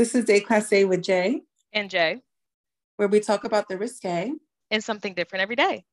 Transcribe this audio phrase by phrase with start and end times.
[0.00, 1.42] This is Day Class A with Jay
[1.74, 2.22] and Jay,
[2.96, 4.32] where we talk about the risque
[4.70, 5.84] and something different every day.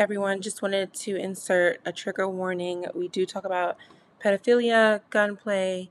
[0.00, 2.86] Everyone, just wanted to insert a trigger warning.
[2.94, 3.76] We do talk about
[4.24, 5.90] pedophilia, gunplay,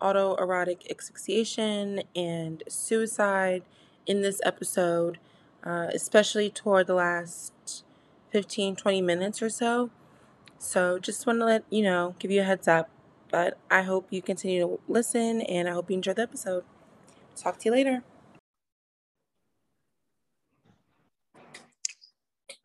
[0.00, 3.62] autoerotic asphyxiation, and suicide
[4.06, 5.18] in this episode,
[5.62, 7.84] uh, especially toward the last
[8.30, 9.90] 15 20 minutes or so.
[10.58, 12.88] So, just want to let you know, give you a heads up.
[13.30, 16.64] But I hope you continue to listen and I hope you enjoy the episode.
[17.36, 18.02] Talk to you later.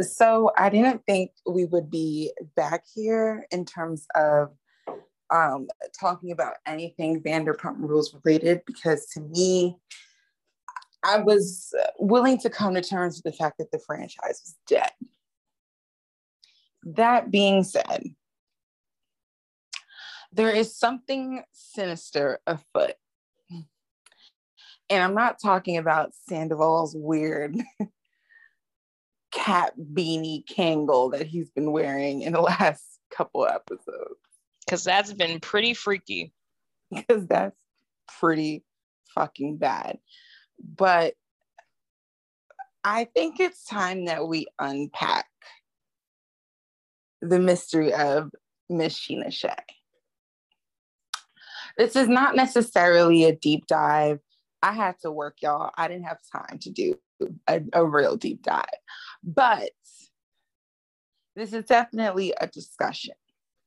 [0.02, 4.49] So I didn't think we would be back here in terms of
[5.29, 9.77] um, talking about anything Vanderpump Rules related because to me,
[11.04, 14.91] I was willing to come to terms with the fact that the franchise was dead.
[16.84, 18.04] That being said,
[20.32, 22.96] there is something sinister afoot.
[24.90, 27.55] And I'm not talking about Sandoval's weird
[29.36, 32.84] cat beanie Kangol that he's been wearing in the last
[33.16, 34.20] couple episodes.
[34.66, 36.32] Because that's been pretty freaky.
[36.91, 37.58] Because that's
[38.20, 38.63] pretty
[39.16, 39.98] fucking bad.
[40.63, 41.16] But
[42.84, 45.26] I think it's time that we unpack
[47.22, 48.32] the mystery of
[48.70, 49.50] Miss Scheana Shay.
[51.78, 54.20] This is not necessarily a deep dive.
[54.62, 55.72] I had to work, y'all.
[55.76, 56.96] I didn't have time to do
[57.48, 58.66] a, a real deep dive.
[59.26, 59.71] But
[61.35, 63.15] this is definitely a discussion,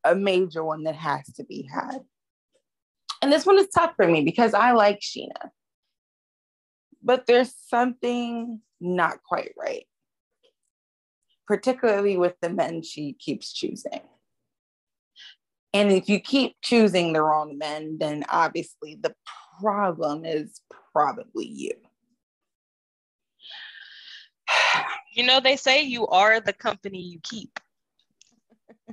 [0.04, 2.04] a major one that has to be had.
[3.20, 5.50] And this one is tough for me because I like Scheana.
[7.02, 9.86] but there's something not quite right,
[11.48, 14.02] particularly with the men she keeps choosing.
[15.74, 19.14] And if you keep choosing the wrong men, then obviously the
[19.60, 20.60] problem is
[20.92, 21.72] probably you.
[25.18, 27.58] You know, they say you are the company you keep.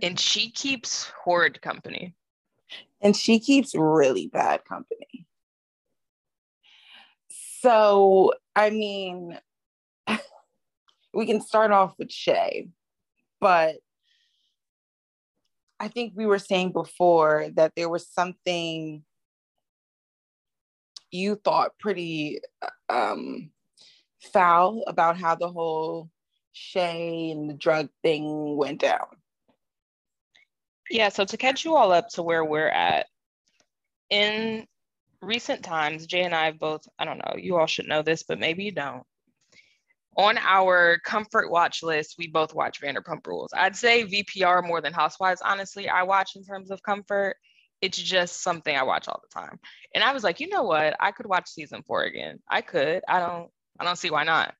[0.02, 2.16] and she keeps horrid company.
[3.00, 5.28] And she keeps really bad company.
[7.62, 9.38] So, I mean,
[11.14, 12.70] we can start off with Shay,
[13.40, 13.76] but
[15.80, 19.04] I think we were saying before that there was something
[21.12, 22.40] you thought pretty
[22.90, 23.52] um,
[24.34, 26.10] foul about how the whole
[26.56, 29.08] Shay and the drug thing went down.
[30.90, 33.08] Yeah, so to catch you all up to where we're at,
[34.10, 34.66] in
[35.22, 38.24] recent times, Jay and I have both, I don't know, you all should know this,
[38.24, 39.04] but maybe you don't.
[40.18, 43.52] On our comfort watch list, we both watch Vanderpump Rules.
[43.54, 47.36] I'd say VPR more than Housewives, honestly, I watch in terms of comfort.
[47.82, 49.60] It's just something I watch all the time.
[49.94, 50.96] And I was like, you know what?
[51.02, 52.40] I could watch season four again.
[52.50, 53.04] I could.
[53.10, 54.54] I don't I don't see why not.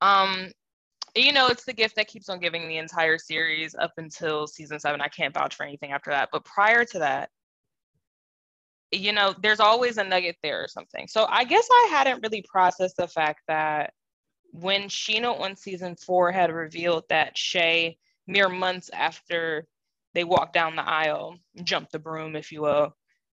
[0.00, 0.50] Um,
[1.14, 4.80] you know, it's the gift that keeps on giving the entire series up until season
[4.80, 5.00] seven.
[5.00, 6.30] I can't vouch for anything after that.
[6.32, 7.28] But prior to that,
[8.90, 11.06] you know, there's always a nugget there or something.
[11.08, 13.92] So I guess I hadn't really processed the fact that
[14.52, 19.66] when Scheana on season four had revealed that Shay, mere months after
[20.14, 22.94] they walked down the aisle, jumped the broom, if you will,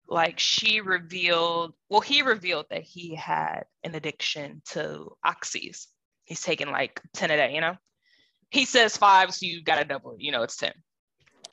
[0.08, 5.86] like she revealed, well, he revealed that he had an addiction to oxys
[6.24, 7.76] he's taking like 10 a day, you know?
[8.50, 10.16] He says five, so you got to double.
[10.18, 10.72] You know, it's 10.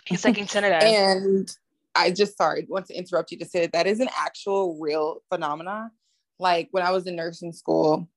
[0.05, 0.95] He's taking 10 a day.
[0.95, 1.49] and
[1.95, 5.21] I just, sorry, want to interrupt you to say that, that is an actual real
[5.29, 5.91] phenomena.
[6.39, 8.09] Like when I was in nursing school,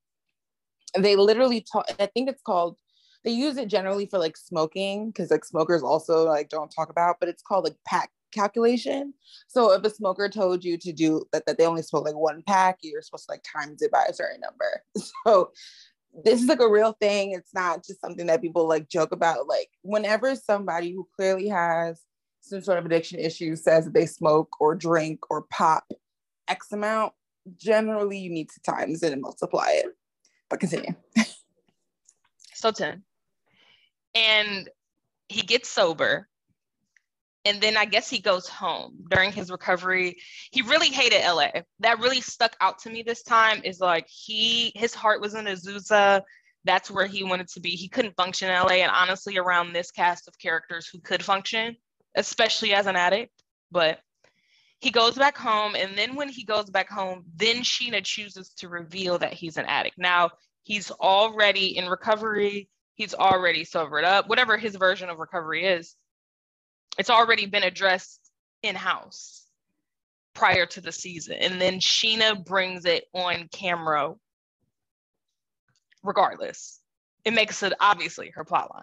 [0.96, 2.78] they literally taught, I think it's called,
[3.24, 7.16] they use it generally for like smoking because like smokers also like don't talk about,
[7.20, 9.14] but it's called like pack calculation.
[9.48, 12.42] So if a smoker told you to do that, that they only smoke like one
[12.46, 14.82] pack, you're supposed to like times it by a certain number.
[15.26, 15.52] So
[16.22, 17.32] this is like a real thing.
[17.32, 19.48] It's not just something that people like joke about.
[19.48, 22.00] Like whenever somebody who clearly has
[22.40, 25.84] some sort of addiction issue says that they smoke or drink or pop
[26.46, 27.12] X amount,
[27.56, 29.86] generally you need to times it and multiply it.
[30.48, 30.94] But continue.
[32.54, 33.02] so 10.
[34.14, 34.68] And
[35.28, 36.28] he gets sober
[37.44, 40.16] and then I guess he goes home during his recovery.
[40.50, 41.62] He really hated LA.
[41.80, 45.44] That really stuck out to me this time is like he his heart was in
[45.44, 46.22] Azusa.
[46.64, 47.70] that's where he wanted to be.
[47.70, 51.76] He couldn't function in LA, and honestly, around this cast of characters who could function,
[52.14, 53.32] especially as an addict.
[53.70, 54.00] But
[54.80, 58.68] he goes back home, and then when he goes back home, then Scheana chooses to
[58.68, 59.98] reveal that he's an addict.
[59.98, 60.30] Now
[60.62, 62.70] he's already in recovery.
[62.94, 64.28] He's already sobered up.
[64.28, 65.96] Whatever his version of recovery is,
[66.98, 68.20] it's already been addressed
[68.62, 69.46] in house
[70.34, 74.14] prior to the season, and then Scheana brings it on camera
[76.02, 76.80] regardless.
[77.24, 78.82] It makes it obviously her plot line.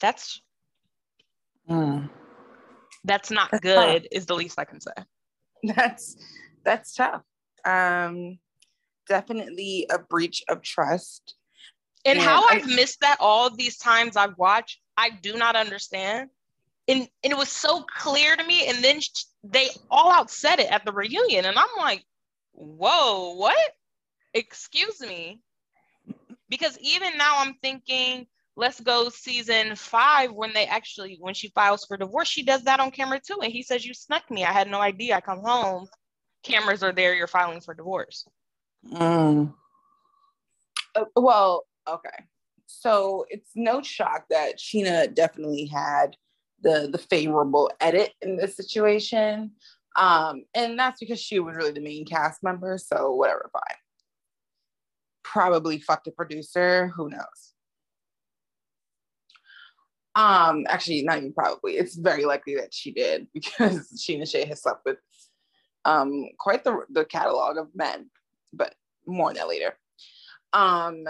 [0.00, 0.40] That's
[1.68, 2.10] mm.
[3.04, 4.08] that's not that's good, tough.
[4.12, 4.92] is the least I can say.
[5.64, 6.16] That's
[6.64, 7.22] that's tough.
[7.64, 8.38] Um
[9.08, 11.34] definitely a breach of trust.
[12.04, 15.56] And, and how I, I've missed that all these times I've watched, I do not
[15.56, 16.30] understand.
[16.88, 18.68] And, and it was so clear to me.
[18.68, 19.00] And then
[19.44, 21.44] they all out said it at the reunion.
[21.44, 22.04] And I'm like,
[22.52, 23.56] whoa, what?
[24.34, 25.40] excuse me.
[26.48, 31.84] Because even now I'm thinking, let's go season five when they actually, when she files
[31.86, 33.40] for divorce, she does that on camera too.
[33.42, 34.44] And he says, You snuck me.
[34.44, 35.16] I had no idea.
[35.16, 35.86] I come home,
[36.42, 38.26] cameras are there, you're filing for divorce.
[38.86, 39.54] Mm.
[40.94, 42.24] Uh, well, okay.
[42.80, 46.16] So it's no shock that Scheana definitely had
[46.62, 49.52] the the favorable edit in this situation.
[49.96, 52.78] Um, and that's because she was really the main cast member.
[52.78, 53.76] So whatever, fine
[55.32, 56.88] probably fucked a producer.
[56.94, 57.54] Who knows?
[60.14, 61.78] Um, actually, not even probably.
[61.78, 64.98] It's very likely that she did because Scheana Shay has slept with
[65.84, 68.10] um quite the the catalog of men,
[68.52, 68.74] but
[69.06, 69.76] more on that later.
[70.52, 71.04] Um,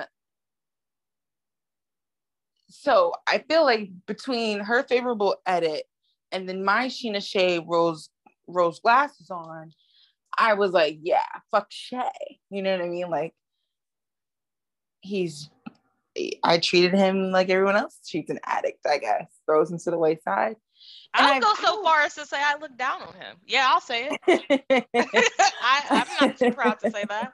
[2.72, 5.84] so I feel like between her favorable edit
[6.30, 8.08] and then my Scheana Shay rose
[8.46, 9.72] rose glasses on,
[10.36, 12.38] I was like, yeah, fuck Shay.
[12.50, 13.10] You know what I mean?
[13.10, 13.34] Like
[15.02, 15.50] he's
[16.44, 19.26] I treated him like everyone else treats an addict, I guess.
[19.46, 20.56] Throws him to the wayside.
[21.14, 23.36] I'll go so far as to say I look down on him.
[23.46, 24.64] Yeah, I'll say it.
[25.62, 27.32] I, I'm not too proud to say that.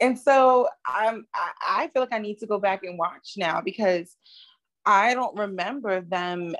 [0.00, 3.60] And so I'm I, I feel like I need to go back and watch now
[3.60, 4.16] because
[4.84, 6.54] I don't remember them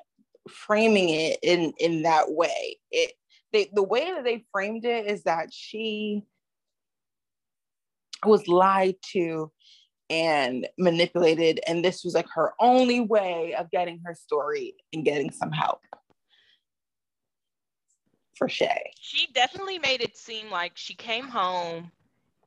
[0.48, 2.78] framing it in in that way.
[2.90, 3.12] It
[3.52, 6.22] they, the way that they framed it is that she
[8.24, 9.52] was lied to
[10.08, 11.60] and manipulated.
[11.66, 15.80] And this was like her only way of getting her story and getting some help
[18.36, 18.92] for Shay.
[19.00, 21.90] She definitely made it seem like she came home,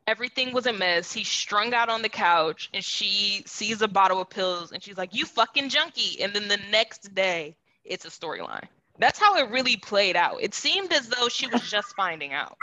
[0.08, 1.12] everything was a mess.
[1.12, 4.98] He's strung out on the couch, and she sees a bottle of pills and she's
[4.98, 6.22] like, You fucking junkie.
[6.22, 8.68] And then the next day, it's a storyline.
[8.98, 10.38] That's how it really played out.
[10.42, 12.56] It seemed as though she was just finding out.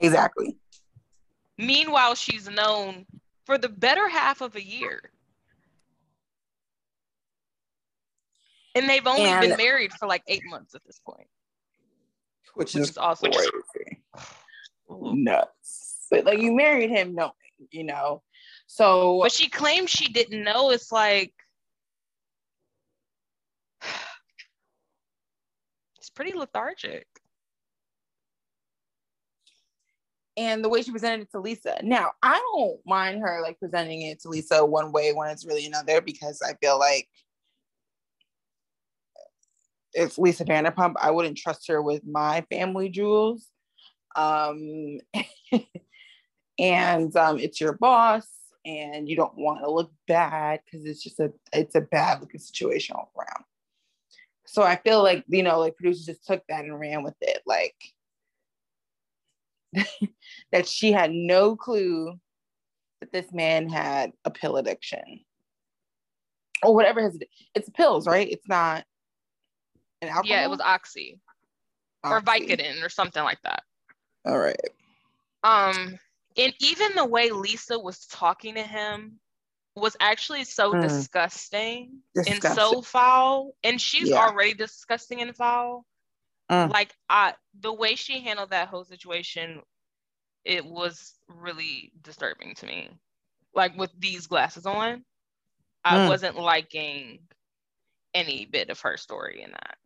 [0.00, 0.56] Exactly.
[1.56, 3.06] Meanwhile, she's known
[3.44, 5.10] for the better half of a year.
[8.74, 11.28] And they've only and, been married for like eight months at this point.
[12.54, 13.30] Which, which is, is awesome.
[13.32, 14.02] Crazy.
[14.90, 15.83] Nuts.
[16.10, 17.32] But like you married him knowing,
[17.70, 18.22] you know.
[18.66, 20.70] So But she claims she didn't know.
[20.70, 21.32] It's like
[25.98, 27.06] it's pretty lethargic
[30.36, 31.78] and the way she presented it to Lisa.
[31.82, 35.66] Now, I don't mind her like presenting it to Lisa one way when it's really
[35.66, 37.08] another because I feel like
[39.92, 43.46] it's Lisa Vanderpump, I wouldn't trust her with my family jewels.
[44.16, 44.98] Um,
[46.58, 48.26] and um, it's your boss,
[48.64, 52.40] and you don't want to look bad because it's just a it's a bad looking
[52.40, 53.44] situation all around.
[54.46, 57.40] So I feel like you know, like producers just took that and ran with it,
[57.46, 57.74] like
[60.52, 62.18] that she had no clue
[63.00, 65.20] that this man had a pill addiction
[66.62, 67.18] or whatever his
[67.54, 68.28] it's pills, right?
[68.30, 68.84] It's not
[70.02, 70.26] an alcohol.
[70.26, 71.20] Yeah, it was oxy,
[72.02, 72.14] oxy.
[72.14, 73.62] or Vicodin or something like that.
[74.24, 74.56] All right.
[75.42, 75.98] Um,
[76.36, 79.18] and even the way Lisa was talking to him
[79.76, 80.82] was actually so mm.
[80.82, 83.54] disgusting, disgusting, and so foul.
[83.62, 84.16] And she's yeah.
[84.16, 85.84] already disgusting and foul.
[86.50, 86.72] Mm.
[86.72, 89.62] Like I, the way she handled that whole situation,
[90.44, 92.90] it was really disturbing to me.
[93.54, 95.02] Like with these glasses on, mm.
[95.84, 97.20] I wasn't liking
[98.12, 99.76] any bit of her story in that.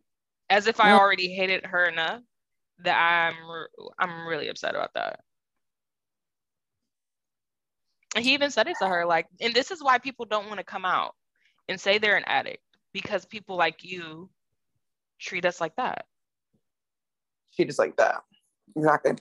[0.49, 2.21] As if I already hated her enough
[2.83, 5.19] that I'm re- I'm really upset about that.
[8.19, 10.57] And he even said it to her, like, and this is why people don't want
[10.57, 11.15] to come out
[11.69, 12.61] and say they're an addict
[12.91, 14.29] because people like you
[15.21, 16.05] treat us like that
[17.55, 18.21] treat us like that.
[18.75, 19.13] Exactly.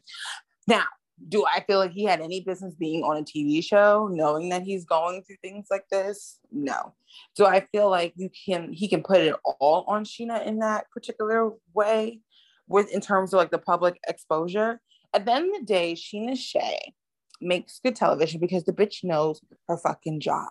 [0.67, 0.85] Now,
[1.27, 4.63] Do I feel like he had any business being on a TV show, knowing that
[4.63, 6.39] he's going through things like this?
[6.53, 6.95] No.
[7.35, 10.89] Do I feel like you can he can put it all on Scheana in that
[10.91, 12.21] particular way,
[12.69, 14.81] with in terms of like the public exposure?
[15.13, 16.95] At the end of the day, Scheana Shay
[17.41, 20.49] makes good television because the bitch knows her fucking job.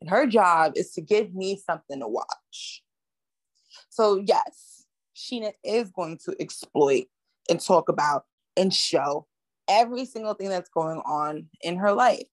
[0.00, 2.82] And her job is to give me something to watch.
[3.90, 7.04] So, yes, Scheana is going to exploit
[7.48, 8.24] and talk about
[8.56, 9.26] and show
[9.68, 12.24] every single thing that's going on in her life.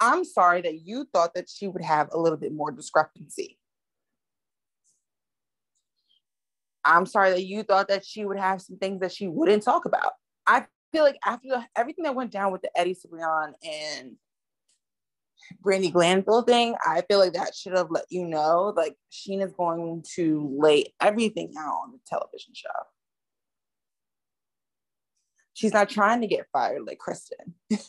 [0.00, 3.58] I'm sorry that you thought that she would have a little bit more discrepancy.
[6.84, 9.84] I'm sorry that you thought that she would have some things that she wouldn't talk
[9.84, 10.12] about.
[10.46, 14.16] I feel like after the, everything that went down with the Eddie Cibrian and
[15.64, 20.04] Brandi Glanville thing, I feel like that should have let you know, like Scheana's going
[20.16, 22.68] to lay everything out on the television show.
[25.54, 27.54] She's not trying to get fired like Kristen,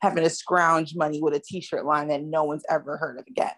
[0.00, 3.52] having to scrounge money with a t-shirt line that no one's ever heard of again.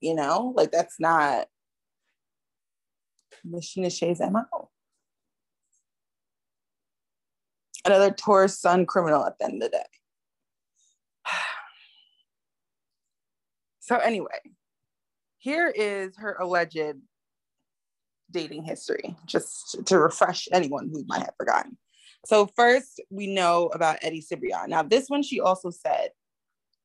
[0.00, 1.48] You know, like that's not
[3.44, 4.70] Scheana Shay's MO.
[7.84, 9.84] Another tourist son criminal at the end of the day.
[13.80, 14.38] So anyway,
[15.38, 16.98] here is her alleged
[18.30, 21.78] dating history, just to refresh anyone who might have forgotten.
[22.26, 24.68] So first, we know about Eddie Cibrian.
[24.68, 26.10] Now, this one, she also said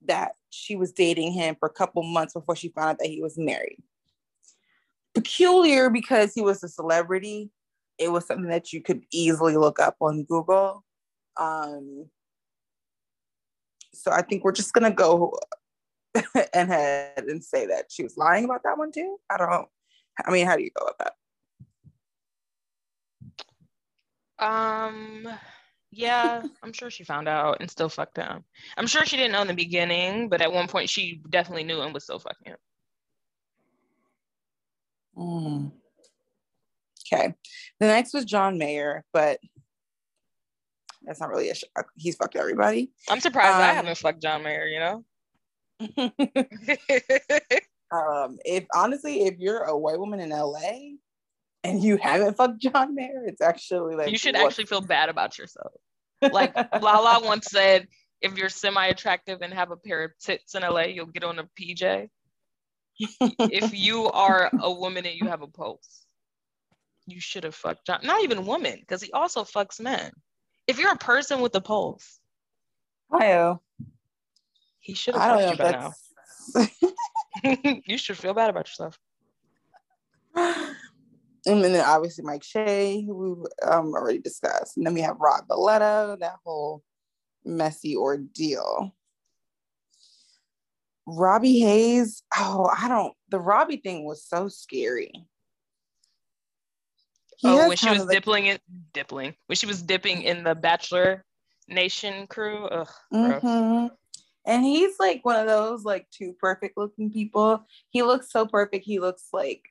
[0.05, 3.21] that she was dating him for a couple months before she found out that he
[3.21, 3.81] was married.
[5.13, 7.51] Peculiar because he was a celebrity.
[8.03, 10.83] It was something that you could easily look up on Google.
[11.37, 12.09] Um,
[13.93, 15.37] so I think we're just gonna go
[16.53, 19.17] and had and say that she was lying about that one too?
[19.29, 19.67] I don't.
[20.25, 21.13] I mean, how do you go about
[24.39, 24.45] that?
[24.45, 25.27] Um.
[25.95, 28.43] Yeah, I'm sure she found out and still fucked him.
[28.77, 31.81] I'm sure she didn't know in the beginning, but at one point she definitely knew
[31.81, 32.57] and was still fucking him.
[35.15, 35.71] Mm.
[37.11, 37.33] Okay.
[37.79, 39.39] The next was John Mayer, but
[41.03, 41.87] that's not really a shock.
[41.95, 42.91] He's fucked everybody.
[43.09, 45.03] I'm surprised um, I haven't fucked John Mayer, you know?
[47.91, 50.95] um, if honestly, if you're a white woman in LA
[51.63, 54.45] and you haven't fucked John Mayer, it's actually like you should what?
[54.45, 55.73] actually feel bad about yourself.
[56.31, 57.85] Like Lala once said,
[58.21, 61.43] if you're semi-attractive and have a pair of tits in LA, you'll get on a
[61.59, 62.07] PJ.
[62.97, 66.02] if you are a woman and you have a pulse,
[67.05, 67.99] you should have fucked John.
[68.03, 70.11] Not even woman, because he also fucks men.
[70.67, 72.19] If you're a person with a pulse,
[73.11, 73.55] Hi,
[74.79, 75.93] he should have fucked you by now.
[77.85, 78.97] you should feel bad about yourself.
[81.45, 84.77] And then obviously Mike Shay, who we've um, already discussed.
[84.77, 86.81] And then we have Rob Valletta, that whole
[87.43, 88.95] messy ordeal.
[91.05, 95.11] Robby Hayes, oh, I don't, the Robbie thing was so scary.
[97.43, 98.61] He oh, when she was like, dipping it,
[98.93, 101.25] dipping, when she was dipping in the Bachelor
[101.67, 102.67] Nation crew.
[102.67, 103.87] Ugh, mm-hmm.
[104.45, 107.65] And he's like one of those like two perfect looking people.
[107.89, 108.85] He looks so perfect.
[108.85, 109.61] He looks like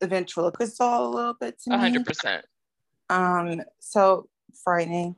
[0.00, 2.42] the ventriloquist a little bit to 100%.
[3.08, 4.28] Um, so
[4.64, 5.14] frightening.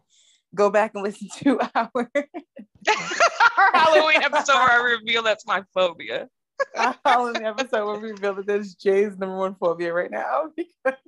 [0.54, 6.28] Go back and listen to our, our Halloween episode where I reveal that's my phobia.
[6.77, 10.99] Our Halloween episode where we reveal that that's Jay's number one phobia right now because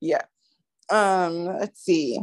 [0.00, 0.22] yeah.
[0.90, 2.18] Um, let's see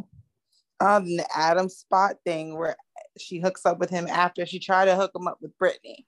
[0.79, 2.75] um the Adam Spott thing where
[3.17, 6.05] she hooks up with him after she tried to hook him up with Brittany.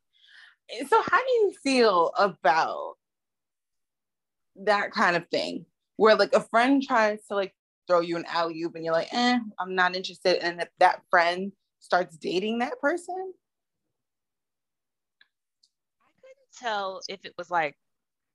[0.87, 2.93] So how do you feel about
[4.63, 5.65] that kind of thing?
[5.97, 7.53] Where like a friend tries to like
[7.87, 10.37] throw you an alley oop and you're like, eh, I'm not interested.
[10.43, 13.33] And if that friend starts dating that person.
[15.99, 17.75] I couldn't tell if it was like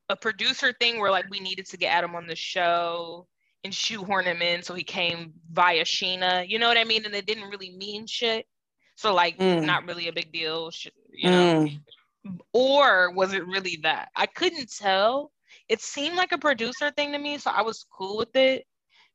[0.08, 3.26] a producer thing where like we needed to get Adam on the show
[3.64, 6.48] and shoehorn him in so he came via Scheana.
[6.48, 7.04] You know what I mean?
[7.04, 8.46] And it didn't really mean shit.
[8.94, 9.64] So like mm.
[9.64, 10.70] not really a big deal,
[11.12, 11.66] you know.
[11.66, 12.40] Mm.
[12.52, 14.08] Or was it really that?
[14.16, 15.32] I couldn't tell.
[15.68, 18.66] It seemed like a producer thing to me, so I was cool with it.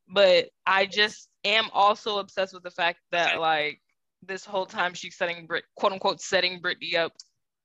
[0.07, 3.81] But I just am also obsessed with the fact that like
[4.21, 7.13] this whole time she's setting Brit quote unquote setting Brittany up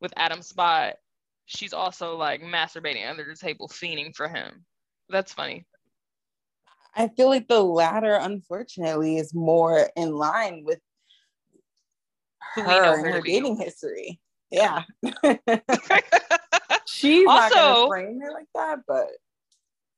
[0.01, 0.95] with Adam Spott,
[1.47, 4.65] she's also like masturbating under the table, fiending for him.
[5.09, 5.67] That's funny.
[6.95, 10.81] I feel like the latter, unfortunately, is more in line with
[12.55, 14.21] her and her dating history.
[14.51, 14.83] Yeah.
[16.87, 19.09] She's also, not gonna frame her like that, but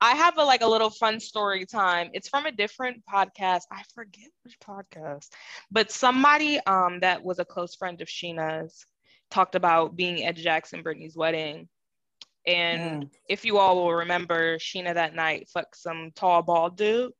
[0.01, 2.11] I have a like a little fun story time.
[2.15, 3.63] It's from a different podcast.
[3.71, 5.29] I forget which podcast,
[5.71, 8.85] but somebody um that was a close friend of Scheana's
[9.31, 11.69] talked about being at Jackson and Brittany's wedding.
[12.47, 17.13] And if you all will remember, Scheana that night fucked some tall bald dude.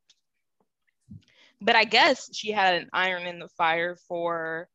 [1.61, 4.69] But I guess she had an iron in the fire for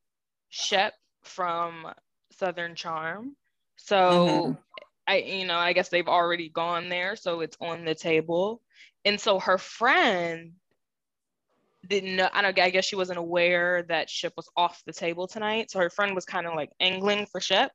[0.50, 1.88] Shep from
[2.32, 3.36] Southern Charm.
[3.78, 4.58] So Mhm.
[5.08, 8.62] I, you know, I guess they've already gone there, so it's on the table.
[9.06, 10.54] And so her friend
[11.88, 15.28] didn't know, I don't I guess she wasn't aware that Shep was off the table
[15.28, 15.72] tonight.
[15.72, 17.72] So her friend was kind of like angling for Shep.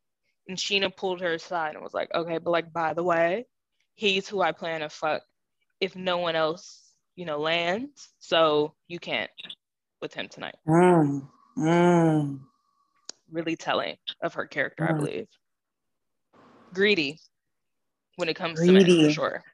[0.49, 3.47] And Scheana pulled her aside and was like, okay, but like, by the way,
[3.95, 5.23] he's who I plan to fuck
[5.81, 8.09] if no one else, you know, lands.
[8.19, 9.31] So you can't
[10.01, 10.57] with him tonight.
[10.67, 11.29] Mm.
[11.59, 12.41] Mm.
[13.31, 14.99] Really telling of her character, I Mm.
[14.99, 15.27] believe.
[16.73, 17.19] Greedy
[18.17, 19.45] when it comes to men, for sure.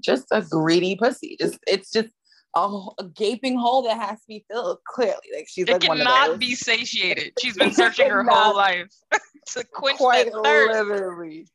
[0.00, 1.36] Just a greedy pussy.
[1.40, 2.10] Just it's just
[2.56, 4.78] a, a gaping hole that has to be filled.
[4.88, 7.34] Clearly, like she's It like one of cannot be satiated.
[7.40, 8.90] She's been searching her whole life
[9.48, 10.88] to quench quite that thirst.
[10.88, 11.46] literally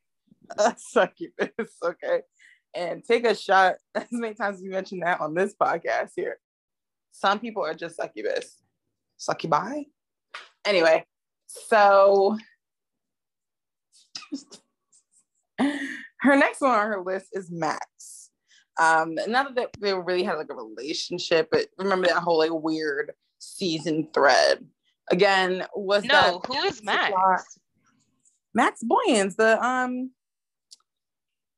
[0.57, 1.49] a succubus.
[1.83, 2.21] Okay,
[2.75, 6.37] and take a shot as many times as we mentioned that on this podcast here.
[7.11, 8.57] Some people are just succubus,
[9.17, 9.83] succubi.
[10.65, 11.03] Anyway,
[11.47, 12.37] so
[15.57, 18.20] her next one on her list is Max.
[18.79, 23.11] Um, not that they really had like a relationship, but remember that whole like weird
[23.39, 24.65] season thread.
[25.11, 27.13] Again, was No, that who is Max?
[28.53, 30.11] Max Boyens, the um,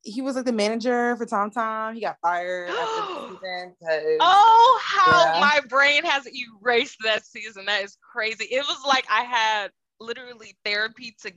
[0.04, 1.96] he was like the manager for Tom Tom.
[1.96, 3.76] He got fired after the season.
[3.82, 5.40] 'cause- Oh, how Yeah.
[5.40, 7.66] my brain has erased that season.
[7.66, 8.46] That is crazy.
[8.46, 11.32] It was like I had literally therapy to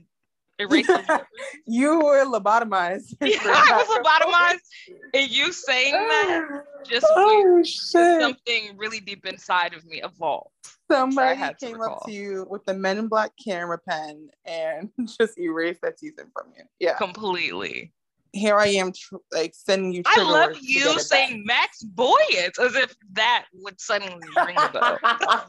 [1.65, 3.15] you were lobotomized.
[3.21, 4.97] Yeah, I was lobotomized.
[5.13, 8.21] And you saying that just oh shit!
[8.21, 10.49] something really deep inside of me evolved.
[10.89, 11.97] Somebody to came recall.
[11.97, 16.25] up to you with the Men in Black camera pen and just erased that season
[16.33, 16.63] from you.
[16.79, 17.91] Yeah, Completely.
[18.31, 20.01] here I am, tr- like sending you.
[20.05, 24.97] I love to you saying Max Boyens as if that would suddenly ring a bell.
[25.03, 25.45] back.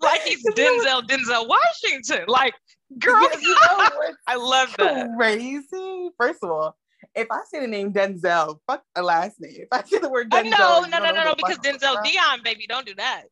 [0.00, 2.24] like he's Denzel, Denzel Washington.
[2.26, 2.54] Like,
[2.98, 3.90] girl, you know
[4.26, 5.08] I love that.
[5.16, 6.10] crazy.
[6.18, 6.76] First of all,
[7.14, 9.56] if I say the name Denzel, fuck a last name.
[9.56, 12.66] If I say the word Denzel, no, no, no, no, no, because Denzel Dion, baby,
[12.68, 13.24] don't do that.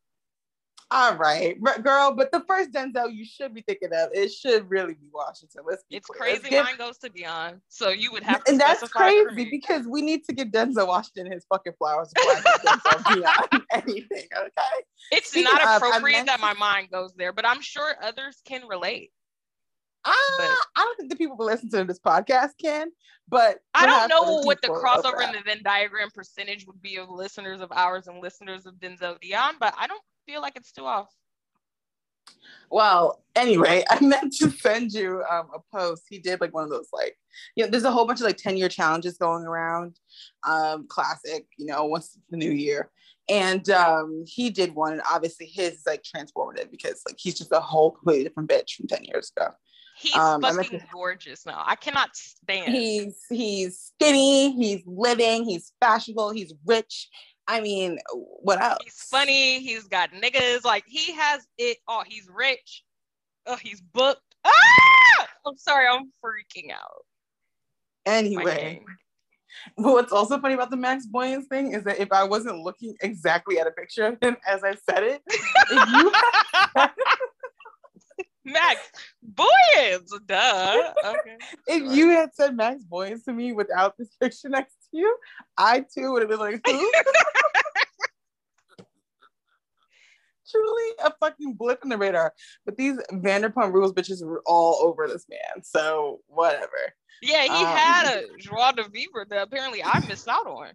[0.91, 4.67] All right, but girl, but the first Denzel you should be thinking of, it should
[4.71, 5.61] really be Washington.
[5.67, 6.19] Let's be It's clear.
[6.33, 6.49] Crazy.
[6.49, 10.01] give- Mine goes to Dion, so you would have to and that's crazy because we
[10.01, 12.33] need to give Denzel Washington his fucking flowers before
[12.65, 14.27] Denzel Dion anything.
[14.35, 14.83] Okay.
[15.11, 18.41] It's Speaking not of, appropriate meant that my mind goes there, but I'm sure others
[18.43, 19.11] can relate.
[20.05, 22.87] Uh, I don't think the people who listen to this podcast can,
[23.27, 26.97] but I don't know what the crossover over in the Venn diagram percentage would be
[26.97, 30.71] of listeners of ours and listeners of Denzel Dion, but I don't feel like it's
[30.71, 31.09] too off.
[32.71, 36.03] Well, anyway, I meant to send you um, a post.
[36.09, 37.15] He did like one of those like,
[37.55, 39.97] you know, there's a whole bunch of like 10 year challenges going around.
[40.47, 42.89] Um, classic, you know, once the new year.
[43.29, 47.51] And um, he did one, and obviously his is like transformative because like he's just
[47.51, 49.51] a whole completely different bitch from 10 years ago.
[49.99, 51.61] He's Um, fucking gorgeous now.
[51.65, 52.73] I cannot stand.
[52.73, 57.09] He's he's skinny, he's living, he's fashionable, he's rich.
[57.47, 58.79] I mean, what else?
[58.83, 59.59] He's funny.
[59.59, 60.63] He's got niggas.
[60.63, 62.03] Like he has it all.
[62.07, 62.83] He's rich.
[63.45, 64.21] Oh, he's booked.
[64.45, 65.27] Ah!
[65.45, 65.87] I'm sorry.
[65.87, 67.05] I'm freaking out.
[68.05, 68.81] Anyway.
[69.77, 72.95] But what's also funny about the Max Boyens thing is that if I wasn't looking
[73.01, 76.11] exactly at a picture of him as I said it, if you
[78.51, 78.79] Max
[79.35, 80.09] Boyens.
[80.25, 80.93] Duh.
[81.05, 81.37] Okay.
[81.67, 85.17] if you had said Max Boyens to me without this picture next to you,
[85.57, 86.91] I too would have been like, who?
[90.49, 92.33] Truly a fucking blip in the radar.
[92.65, 95.63] But these Vanderpump Rules bitches were all over this man.
[95.63, 96.67] So whatever.
[97.21, 100.71] Yeah, he Um, had a joie de vivre that apparently I missed out on.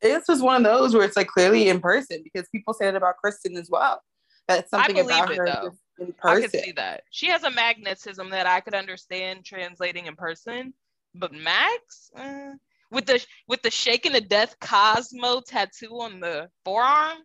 [0.00, 2.94] This just one of those where it's like clearly in person because people say it
[2.94, 4.00] about Kristen as well.
[4.48, 5.68] That's something I believe about it, her though.
[5.70, 7.02] just in I could see that.
[7.10, 10.74] She has a magnetism that I could understand translating in person,
[11.14, 12.52] but Max, eh,
[12.90, 17.18] with the with the shaking to death Cosmo tattoo on the forearm,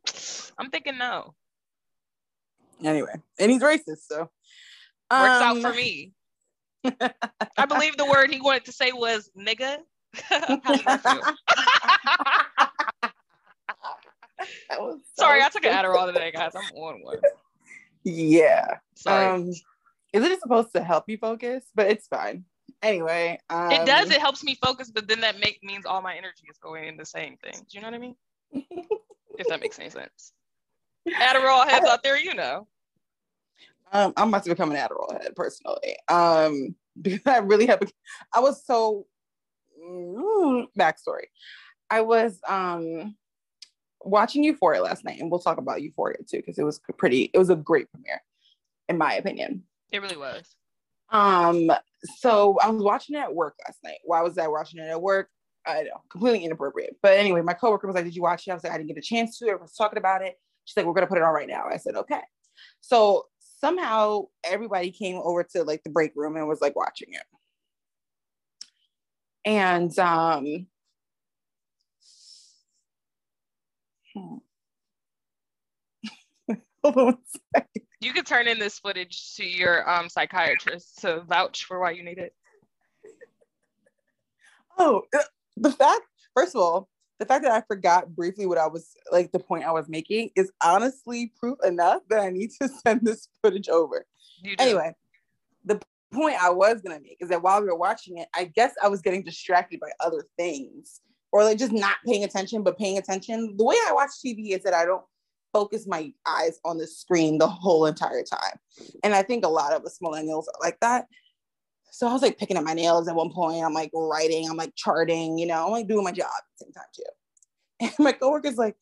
[0.58, 1.36] I'm thinking no.
[2.84, 4.30] Anyway, and he's racist, so
[5.12, 6.14] Works out Um, for me.
[7.58, 9.80] I believe the word he wanted to say was nigga.
[10.30, 11.22] How does that feel?
[13.02, 14.29] That was
[14.71, 15.73] so Sorry, I took an.
[15.73, 16.52] Adderall today, guys.
[16.56, 17.17] I'm on one.
[18.04, 18.78] Yeah.
[18.95, 19.25] Sorry.
[19.25, 19.49] Um,
[20.13, 21.63] is it supposed to help you focus?
[21.75, 22.45] But it's fine.
[22.82, 24.10] anyway, um, it does.
[24.10, 27.06] It helps me focus, but then that make means all my energy is going into
[27.06, 27.62] saying things.
[27.62, 28.15] Do you know what I mean?
[29.38, 30.34] if that makes any sense.
[31.08, 32.67] Adderall heads out there, you know.
[33.91, 35.97] Um, I'm about to become an Adderall head personally.
[36.08, 37.82] Um, because I really have.
[38.34, 39.06] I was so
[39.82, 41.25] mm, backstory.
[41.89, 43.15] I was um
[44.02, 47.32] watching Euphoria last night, and we'll talk about Euphoria too because it was pretty.
[47.34, 48.22] It was a great premiere,
[48.88, 49.64] in my opinion.
[49.92, 50.56] It really was.
[51.12, 51.72] Um,
[52.18, 53.98] so I was watching it at work last night.
[54.04, 55.30] Why was I watching it at work?
[55.66, 56.98] I know, completely inappropriate.
[57.02, 58.90] But anyway, my coworker was like, "Did you watch it?" I was like, "I didn't
[58.90, 60.40] get a chance to." I was talking about it.
[60.66, 62.22] She's like, "We're gonna put it on right now." I said, "Okay."
[62.82, 63.26] So
[63.60, 67.24] somehow everybody came over to like the break room and was like watching it.
[69.46, 70.68] And um hmm.
[76.84, 77.18] hold on
[78.02, 82.04] You could turn in this footage to your um psychiatrist to vouch for why you
[82.04, 82.34] need it.
[84.78, 85.20] Oh, uh,
[85.58, 86.02] the fact,
[86.34, 86.88] first of all,
[87.20, 90.30] the fact that I forgot briefly what I was like the point I was making
[90.36, 94.06] is honestly proof enough that I need to send this footage over.
[94.58, 94.94] Anyway,
[95.66, 95.82] the
[96.14, 98.88] point I was gonna make is that while we were watching it, I guess I
[98.88, 103.56] was getting distracted by other things or like just not paying attention, but paying attention.
[103.58, 105.04] The way I watch TV is that I don't
[105.54, 108.60] focus my eyes on the screen the whole entire time.
[109.04, 111.08] And I think a lot of us millennials are like that.
[111.92, 113.63] So I was like picking up my nails at one point.
[113.63, 116.65] I'm like writing, I'm like charting, you know, I'm like doing my job at the
[116.65, 117.04] same time too.
[117.82, 118.76] And my coworker's like,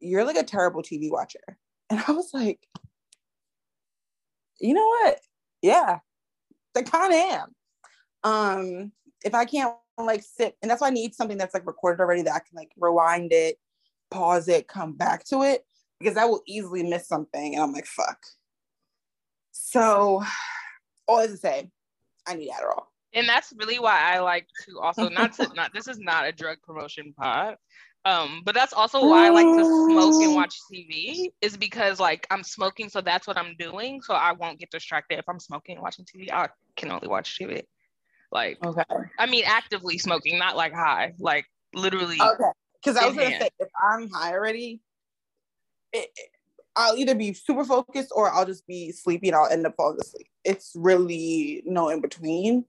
[0.00, 1.40] You're like a terrible TV watcher.
[1.90, 2.60] And I was like,
[4.60, 5.18] You know what?
[5.62, 5.98] Yeah,
[6.76, 7.54] I kind of am.
[8.22, 8.92] Um,
[9.24, 12.22] if I can't like sit, and that's why I need something that's like recorded already
[12.22, 13.56] that I can like rewind it,
[14.10, 15.64] pause it, come back to it,
[15.98, 17.54] because I will easily miss something.
[17.54, 18.18] And I'm like, fuck.
[19.52, 20.22] So,
[21.08, 21.70] all is to say,
[22.26, 22.84] I need Adderall.
[23.14, 26.32] And that's really why I like to also not to not this is not a
[26.32, 27.56] drug promotion pod.
[28.04, 32.24] Um, but that's also why I like to smoke and watch TV is because like
[32.30, 34.00] I'm smoking, so that's what I'm doing.
[34.00, 36.30] So I won't get distracted if I'm smoking and watching TV.
[36.30, 37.64] I can only watch TV.
[38.32, 38.82] Like okay.
[39.18, 42.18] I mean actively smoking, not like high, like literally.
[42.20, 42.50] Okay.
[42.82, 43.42] Because I was gonna hand.
[43.42, 44.80] say if I'm high already,
[45.92, 46.08] it,
[46.76, 49.98] I'll either be super focused or I'll just be sleepy and I'll end up falling
[50.00, 50.28] asleep.
[50.44, 52.64] It's really no in between.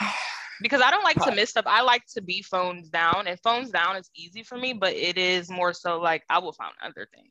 [0.62, 1.66] because I don't like to miss stuff.
[1.66, 5.18] I like to be phones down, and phones down is easy for me, but it
[5.18, 7.28] is more so like I will find other things.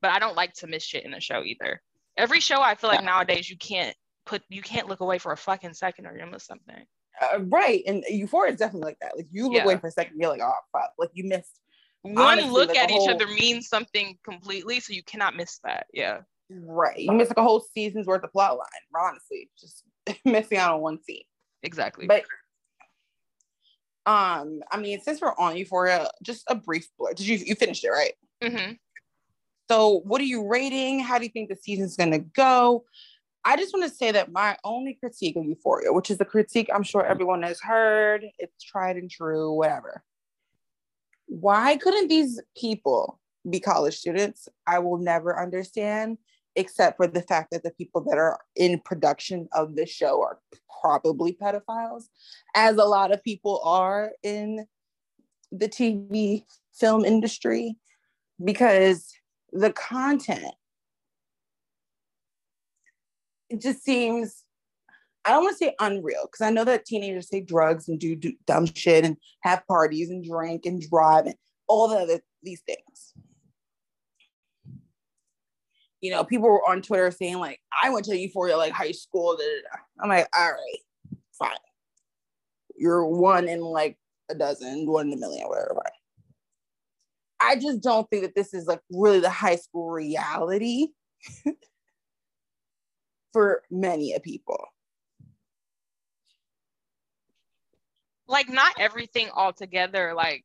[0.00, 1.82] But I don't like to miss shit in a show either.
[2.16, 3.96] Every show, I feel like nowadays you can't
[4.28, 6.84] put you can't look away for a fucking second or you miss something.
[7.20, 9.16] Uh, right, and Euphoria is definitely like that.
[9.16, 9.64] Like you look yeah.
[9.64, 11.58] away for a second, you're like, oh fuck, like you missed
[12.02, 13.02] one honestly, look like at whole...
[13.02, 15.86] each other means something completely, so you cannot miss that.
[15.92, 16.20] Yeah.
[16.50, 16.98] Right.
[16.98, 19.50] You miss like a whole season's worth of plot line, honestly.
[19.58, 19.84] Just
[20.24, 21.24] missing out on one scene.
[21.62, 22.06] Exactly.
[22.06, 22.22] But
[24.06, 27.12] um, I mean, since we're on Euphoria, just a brief blur.
[27.14, 28.12] Did you you finished it, right?
[28.42, 28.72] Mm-hmm.
[29.70, 31.00] So what are you rating?
[31.00, 32.84] How do you think the season's gonna go?
[33.48, 36.68] I just want to say that my only critique of Euphoria, which is the critique
[36.72, 40.02] I'm sure everyone has heard, it's tried and true, whatever
[41.28, 44.48] why couldn't these people be college students?
[44.66, 46.18] I will never understand,
[46.56, 50.38] except for the fact that the people that are in production of the show are
[50.80, 52.04] probably pedophiles,
[52.56, 54.66] as a lot of people are in
[55.52, 57.76] the TV film industry,
[58.42, 59.12] because
[59.52, 60.54] the content
[63.50, 64.44] it just seems
[65.24, 68.16] I don't want to say unreal because I know that teenagers take drugs and do,
[68.16, 71.34] do, dumb shit and have parties and drink and drive and
[71.66, 73.12] all the other these things.
[76.00, 79.36] You know, people were on Twitter saying like, "I went to Euphoria like high school."
[79.36, 80.02] Da, da, da.
[80.02, 81.56] I'm like, all right, fine.
[82.76, 83.98] You're one in like
[84.30, 85.82] a dozen, one in a million, whatever.
[87.40, 90.88] I just don't think that this is like really the high school reality
[93.32, 94.68] for many people.
[98.28, 100.44] like not everything all together like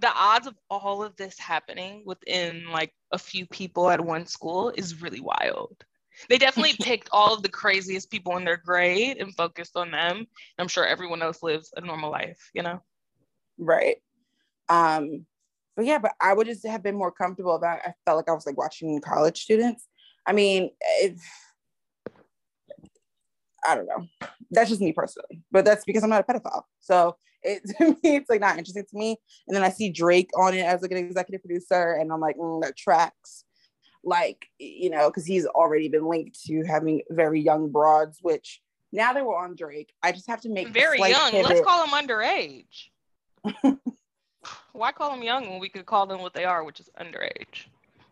[0.00, 4.72] the odds of all of this happening within like a few people at one school
[4.74, 5.76] is really wild.
[6.30, 10.26] They definitely picked all of the craziest people in their grade and focused on them.
[10.58, 12.82] I'm sure everyone else lives a normal life you know?
[13.58, 13.96] Right.
[14.68, 15.26] Um
[15.76, 18.32] but yeah but i would just have been more comfortable about i felt like i
[18.32, 19.88] was like watching college students
[20.26, 21.20] i mean if
[23.64, 24.06] I don't know.
[24.50, 26.62] That's just me personally, but that's because I'm not a pedophile.
[26.80, 29.16] So it to me, it's like not interesting to me.
[29.46, 32.36] And then I see Drake on it as like an executive producer, and I'm like,
[32.36, 33.44] mm, that tracks.
[34.04, 39.12] Like you know, because he's already been linked to having very young broads, which Now
[39.12, 39.92] they were on Drake.
[40.02, 41.30] I just have to make Very young.
[41.30, 41.48] Pivot.
[41.48, 42.88] Let's call them underage.
[44.72, 47.66] Why call them young when we could call them what they are, which is underage?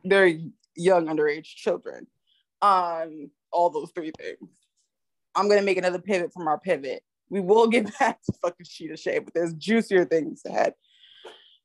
[0.04, 0.38] They're
[0.76, 2.06] young underage children.
[2.62, 4.50] Um, all those three things.
[5.34, 7.02] I'm gonna make another pivot from our pivot.
[7.28, 10.74] We will get back to fucking Scheana Shay, but there's juicier things ahead.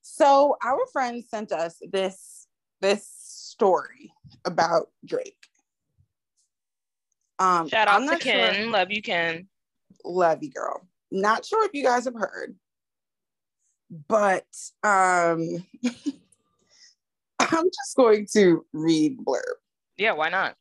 [0.01, 2.47] So our friend sent us this
[2.81, 4.13] this story
[4.45, 5.47] about Drake.
[7.39, 8.53] Um, Shout out to Ken.
[8.53, 8.71] Sure.
[8.71, 9.47] Love you, Ken.
[10.03, 10.87] Love you, girl.
[11.11, 12.55] Not sure if you guys have heard,
[14.07, 14.45] but
[14.83, 15.65] um,
[17.51, 19.41] I'm just going to read blurb.
[19.97, 20.55] Yeah, why not?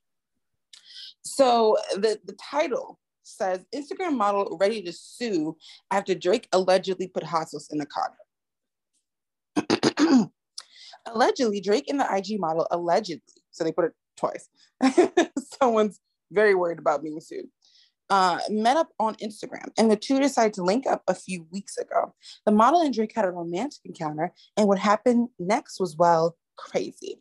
[1.22, 5.56] So the, the title says Instagram model ready to sue
[5.90, 8.18] after Drake allegedly put hot in the condom.
[11.06, 14.48] allegedly, Drake and the IG model allegedly, so they put it twice.
[15.60, 15.98] Someone's
[16.30, 17.46] very worried about being sued.
[18.10, 21.78] Uh, met up on Instagram, and the two decided to link up a few weeks
[21.78, 22.14] ago.
[22.44, 27.20] The model and Drake had a romantic encounter, and what happened next was well crazy.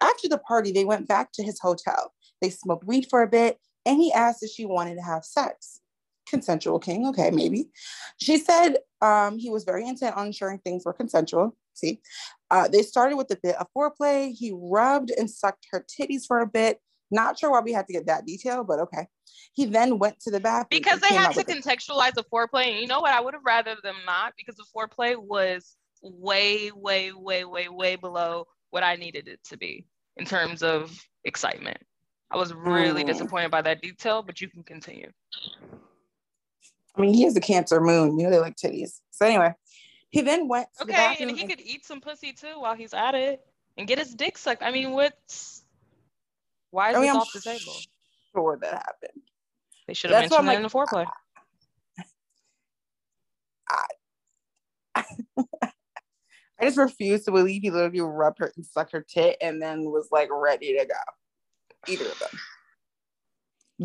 [0.00, 2.12] After the party, they went back to his hotel.
[2.40, 5.80] They smoked weed for a bit, and he asked if she wanted to have sex.
[6.28, 7.68] Consensual king, okay, maybe.
[8.18, 11.56] She said um, he was very intent on ensuring things were consensual.
[11.74, 12.00] See,
[12.50, 14.32] uh, they started with a bit of foreplay.
[14.32, 16.80] He rubbed and sucked her titties for a bit.
[17.10, 19.06] Not sure why we had to get that detail, but okay.
[19.52, 22.68] He then went to the bathroom because they had to contextualize the foreplay.
[22.70, 23.12] And you know what?
[23.12, 27.96] I would have rather them not because the foreplay was way, way, way, way, way
[27.96, 29.84] below what I needed it to be
[30.16, 31.78] in terms of excitement.
[32.30, 33.06] I was really mm.
[33.06, 35.10] disappointed by that detail, but you can continue.
[36.96, 38.18] I mean, he has a Cancer moon.
[38.18, 39.00] You know, they like titties.
[39.10, 39.52] So anyway,
[40.08, 40.68] he then went.
[40.80, 43.40] okay, and he and- could eat some pussy too while he's at it
[43.76, 44.62] and get his dick sucked.
[44.62, 45.64] I mean, what's
[46.70, 47.74] why is I mean, this I'm off the table?
[48.34, 49.22] Sure, that happened.
[49.86, 51.06] They should have mentioned that like, in the foreplay.
[53.68, 53.84] I,
[54.94, 55.04] I,
[56.62, 59.90] I just refuse to believe he literally rubbed her and sucked her tit and then
[59.90, 62.30] was like ready to go either of them.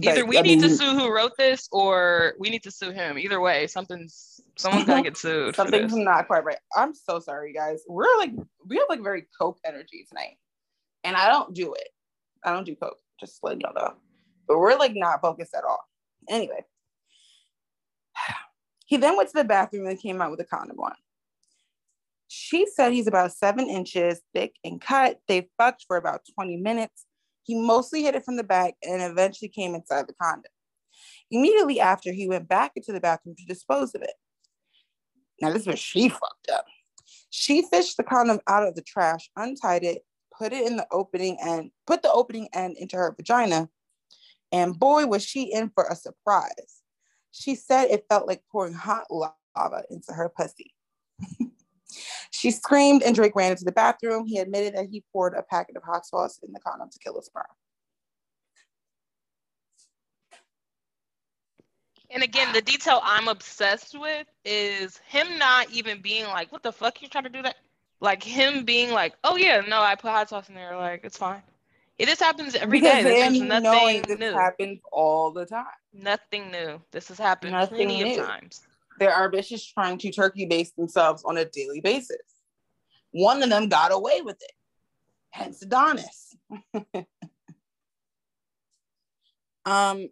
[0.03, 2.91] Either we I need mean, to sue who wrote this, or we need to sue
[2.91, 3.17] him.
[3.17, 5.55] Either way, something's someone's gonna get sued.
[5.55, 6.59] Something's not quite right.
[6.75, 7.81] I'm so sorry, guys.
[7.87, 8.31] We're like
[8.67, 10.37] we have like very coke energy tonight,
[11.03, 11.89] and I don't do it.
[12.43, 12.99] I don't do coke.
[13.19, 13.93] Just letting y'all know.
[14.47, 15.83] But we're like not focused at all.
[16.29, 16.63] Anyway,
[18.85, 20.93] he then went to the bathroom and came out with a condom on.
[22.27, 25.19] She said he's about seven inches thick and cut.
[25.27, 27.05] They fucked for about 20 minutes.
[27.43, 30.51] He mostly hit it from the back and eventually came inside the condom.
[31.31, 34.13] Immediately after, he went back into the bathroom to dispose of it.
[35.41, 36.65] Now, this is where she fucked up.
[37.29, 40.03] She fished the condom out of the trash, untied it,
[40.37, 43.69] put it in the opening and put the opening end into her vagina.
[44.51, 46.81] And boy, was she in for a surprise.
[47.31, 50.73] She said it felt like pouring hot lava into her pussy.
[52.31, 54.25] She screamed and Drake ran into the bathroom.
[54.27, 57.13] He admitted that he poured a packet of hot sauce in the condom to kill
[57.13, 57.45] the sperm.
[62.09, 66.71] And again, the detail I'm obsessed with is him not even being like, what the
[66.71, 67.57] fuck you trying to do that?
[67.99, 70.77] Like him being like, oh yeah, no, I put hot sauce in there.
[70.77, 71.41] Like, it's fine.
[71.97, 73.29] It just happens every because day.
[73.31, 74.31] This nothing this new.
[74.31, 75.65] happens all the time.
[75.93, 76.79] Nothing new.
[76.91, 78.21] This has happened nothing plenty new.
[78.21, 78.66] of times.
[78.99, 82.17] There are bitches trying to turkey base themselves on a daily basis.
[83.11, 84.51] One of them got away with it,
[85.31, 86.35] hence Adonis.
[89.65, 90.09] um,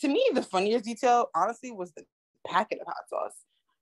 [0.00, 2.04] to me, the funniest detail, honestly, was the
[2.46, 3.36] packet of hot sauce.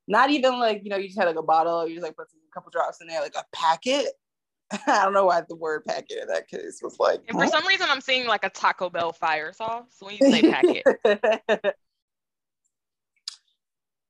[0.09, 2.29] Not even like, you know, you just had like a bottle, you just like put
[2.29, 4.07] a couple drops in there, like a packet.
[4.87, 7.21] I don't know why the word packet in that case was like.
[7.29, 10.43] And for some reason, I'm seeing like a Taco Bell fire sauce when you say
[10.43, 11.75] packet.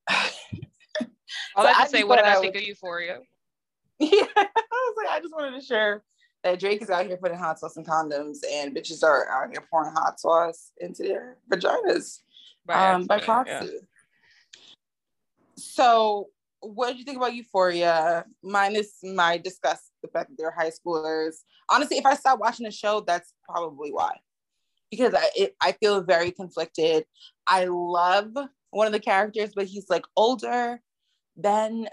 [0.08, 2.62] So have to say, what did I, I think would...
[2.62, 3.18] of Euphoria?
[3.98, 6.02] Yeah, I was like, I just wanted to share
[6.44, 9.64] that Drake is out here putting hot sauce in condoms, and bitches are out here
[9.70, 12.20] pouring hot sauce into their vaginas
[12.66, 13.52] by, um, by proxy.
[13.52, 13.80] Yeah.
[15.56, 16.28] So,
[16.60, 18.26] what did you think about Euphoria?
[18.42, 21.36] Minus my disgust the fact that they're high schoolers.
[21.70, 24.14] Honestly, if I stop watching the show, that's probably why.
[24.90, 27.06] Because I it, I feel very conflicted.
[27.46, 28.36] I love
[28.76, 30.80] one of the characters, but he's like older
[31.36, 31.88] than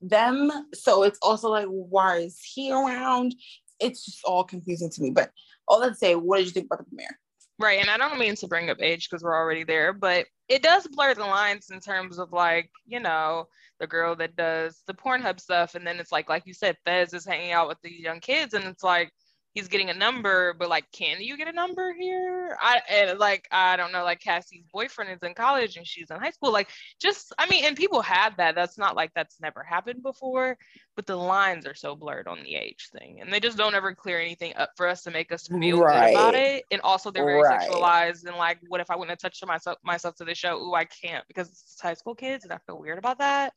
[0.00, 0.50] them.
[0.72, 3.34] So it's also like, why is he around?
[3.78, 5.10] It's just all confusing to me.
[5.10, 5.30] But
[5.68, 7.18] all that to say, what did you think about the premiere?
[7.58, 7.80] Right.
[7.80, 10.86] And I don't mean to bring up age because we're already there, but it does
[10.86, 13.46] blur the lines in terms of like, you know,
[13.78, 15.74] the girl that does the Pornhub stuff.
[15.74, 18.54] And then it's like, like you said, Fez is hanging out with these young kids.
[18.54, 19.12] And it's like,
[19.60, 22.56] he's getting a number, but like, can you get a number here?
[22.60, 26.18] I and like I don't know, like Cassie's boyfriend is in college and she's in
[26.18, 26.50] high school.
[26.50, 26.68] Like,
[27.00, 28.54] just I mean, and people have that.
[28.54, 30.56] That's not like that's never happened before,
[30.96, 33.94] but the lines are so blurred on the age thing, and they just don't ever
[33.94, 36.06] clear anything up for us to make us feel right.
[36.06, 36.64] good about it.
[36.70, 37.60] And also, they're very right.
[37.60, 38.26] sexualized.
[38.26, 40.58] And like, what if I wouldn't have touched myself myself to the show?
[40.58, 43.52] Ooh, I can't because it's high school kids, and I feel weird about that.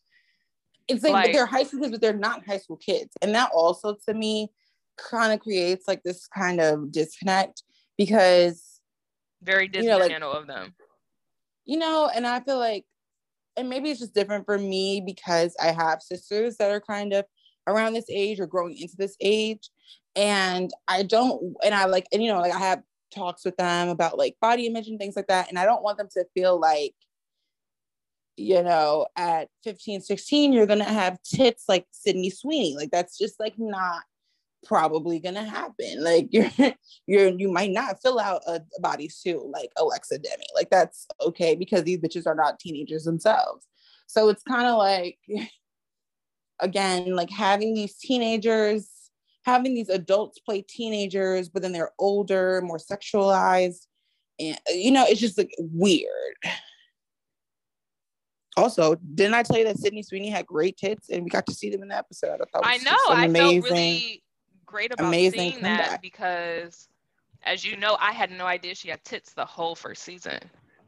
[0.90, 3.52] It's like, like they're high school kids, but they're not high school kids, and that
[3.54, 4.52] also to me
[4.98, 7.64] kind of creates like this kind of disconnect
[7.98, 8.80] because
[9.42, 10.74] very Disney you know, like, of them.
[11.66, 12.86] You know, and I feel like,
[13.56, 17.26] and maybe it's just different for me because I have sisters that are kind of
[17.68, 19.70] around this age or growing into this age.
[20.16, 22.82] And I don't, and I like, and you know, like I have
[23.14, 25.50] talks with them about like body image and things like that.
[25.50, 26.96] And I don't want them to feel like,
[28.36, 32.76] you know, at 15, 16, you're to have tits like Sydney Sweeney.
[32.76, 34.02] Like that's just like not
[34.64, 36.04] probably gonna happen.
[36.04, 36.50] Like you're
[37.08, 40.46] you're you might not fill out a, a bodysuit like oh, Alexa Demie.
[40.56, 43.68] Like that's okay because these bitches are not teenagers themselves.
[44.08, 45.18] So it's kind of like
[46.60, 48.90] again, like having these teenagers,
[49.46, 53.88] having these adults play teenagers, but then they're older, more sexualized.
[54.40, 56.36] And you know, it's just like weird.
[58.56, 61.54] Also, didn't I tell you that Sydney Sweeney had great tits and we got to
[61.54, 62.40] see them in the episode?
[62.54, 62.98] I, I know.
[63.10, 64.23] I felt really
[64.74, 65.90] great about Amazing seeing comeback.
[65.90, 66.90] that because,
[67.44, 70.40] as you know, I had no idea she had tits the whole first season.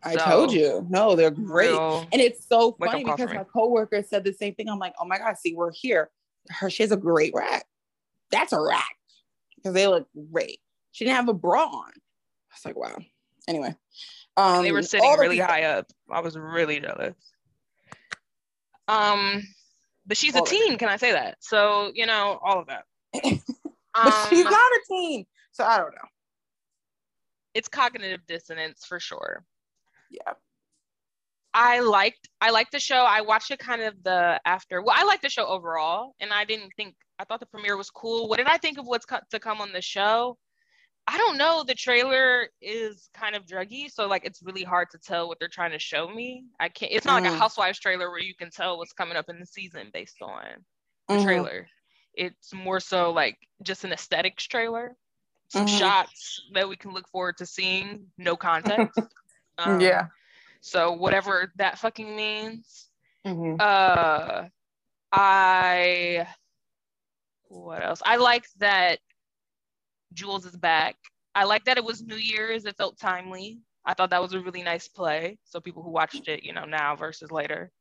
[0.02, 0.86] I told you.
[0.90, 1.72] No, they're great.
[1.72, 4.70] And it's so funny because my coworker said the same thing.
[4.70, 6.10] I'm like, oh my God, see, we're here.
[6.50, 7.66] Her, she has a great rack.
[8.32, 8.96] That's a rack.
[9.56, 10.60] Because they look great.
[10.92, 11.90] She didn't have a bra on.
[11.90, 12.98] I was like, wow.
[13.48, 13.76] Anyway.
[14.38, 15.88] Um, they were sitting really high up.
[16.12, 17.16] I was really jealous.
[18.88, 19.44] Um,
[20.06, 21.38] but she's all a teen, can I say that?
[21.40, 22.86] So, you know, all of that.
[24.04, 26.10] but um, she's not a teen, so I don't know.
[27.54, 29.46] It's cognitive dissonance for sure.
[30.10, 30.34] Yeah.
[31.54, 32.98] I liked I liked the show.
[32.98, 34.82] I watched it kind of the after.
[34.82, 37.90] Well, I liked the show overall, and I didn't think I thought the premiere was
[37.90, 38.28] cool.
[38.28, 40.38] What did I think of what's co- to come on the show?
[41.08, 41.64] I don't know.
[41.66, 45.48] The trailer is kind of druggy, so like it's really hard to tell what they're
[45.48, 46.44] trying to show me.
[46.60, 46.92] I can't.
[46.92, 47.24] It's not mm.
[47.24, 47.40] like a mm.
[47.40, 50.44] Housewives trailer where you can tell what's coming up in the season based on
[51.08, 51.24] the mm-hmm.
[51.24, 51.68] trailer.
[52.18, 54.96] It's more so like just an aesthetics trailer,
[55.50, 55.78] some mm-hmm.
[55.78, 59.00] shots that we can look forward to seeing, no context.
[59.58, 60.08] um, yeah.
[60.62, 62.88] So whatever that fucking means.
[63.26, 63.56] Mm-hmm.
[63.60, 64.46] Uh,
[65.12, 66.28] I
[67.50, 68.02] what else?
[68.06, 69.00] I like that
[70.14, 70.96] Jules is back.
[71.34, 72.66] I like that it was New Year's.
[72.66, 73.60] It felt timely.
[73.86, 75.38] I thought that was a really nice play.
[75.46, 77.72] So people who watched it, you know, now versus later,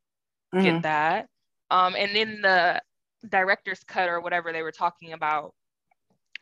[0.54, 0.64] mm-hmm.
[0.64, 1.28] get that.
[1.70, 2.82] Um, and then the
[3.28, 5.54] director's cut or whatever they were talking about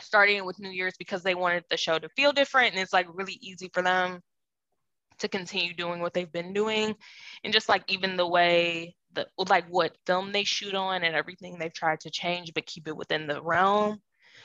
[0.01, 3.07] starting with New Year's because they wanted the show to feel different and it's like
[3.13, 4.21] really easy for them
[5.19, 6.95] to continue doing what they've been doing.
[7.45, 11.59] And just like even the way the like what film they shoot on and everything
[11.59, 14.01] they've tried to change but keep it within the realm.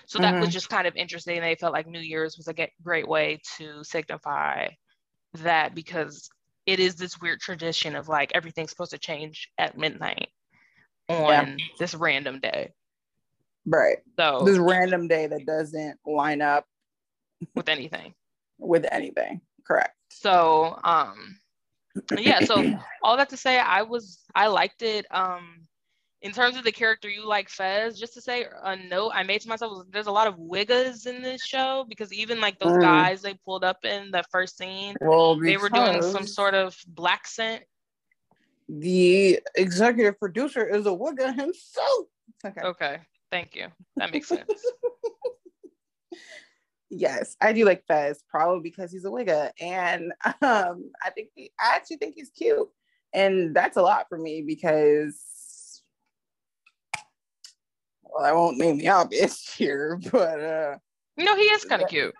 [0.05, 0.41] So that mm-hmm.
[0.41, 1.41] was just kind of interesting.
[1.41, 4.69] They felt like new year's was a great way to signify
[5.35, 6.29] that because
[6.65, 10.29] it is this weird tradition of like everything's supposed to change at midnight
[11.09, 11.65] on yeah.
[11.79, 12.73] this random day.
[13.65, 13.97] Right.
[14.17, 16.65] So this random day that doesn't line up
[17.55, 18.13] with anything.
[18.57, 19.41] with anything.
[19.65, 19.95] Correct.
[20.09, 21.37] So um
[22.17, 25.05] yeah, so all that to say I was I liked it.
[25.11, 25.61] Um
[26.23, 29.41] in terms of the character you like Fez, just to say a note I made
[29.41, 32.81] to myself there's a lot of wiggas in this show because even like those mm.
[32.81, 36.75] guys they pulled up in the first scene, well, they were doing some sort of
[36.87, 37.63] black scent
[38.69, 42.07] the executive producer is a wigga himself.
[42.45, 42.61] Okay.
[42.61, 42.99] Okay.
[43.31, 43.67] Thank you.
[43.95, 44.47] That makes sense.
[46.89, 49.51] yes, I do like Fez, probably because he's a wigga.
[49.59, 52.67] And um, I think he, I actually think he's cute.
[53.13, 55.81] And that's a lot for me because
[58.03, 60.75] well, I won't name the obvious here, but uh
[61.17, 62.13] no, he is kind of cute.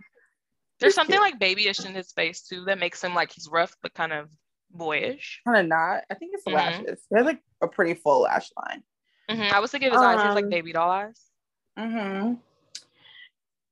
[0.80, 1.22] There's something cute.
[1.22, 4.28] like babyish in his face too that makes him like he's rough but kind of
[4.71, 5.41] boyish.
[5.45, 6.03] Kind of not.
[6.10, 6.58] I think it's the mm-hmm.
[6.58, 7.06] lashes.
[7.10, 8.84] They have like a pretty full lash line.
[9.30, 9.53] Mm-hmm.
[9.53, 10.22] I was thinking his um, eyes.
[10.22, 11.22] He like baby doll eyes.
[11.78, 12.36] Mm-hmm.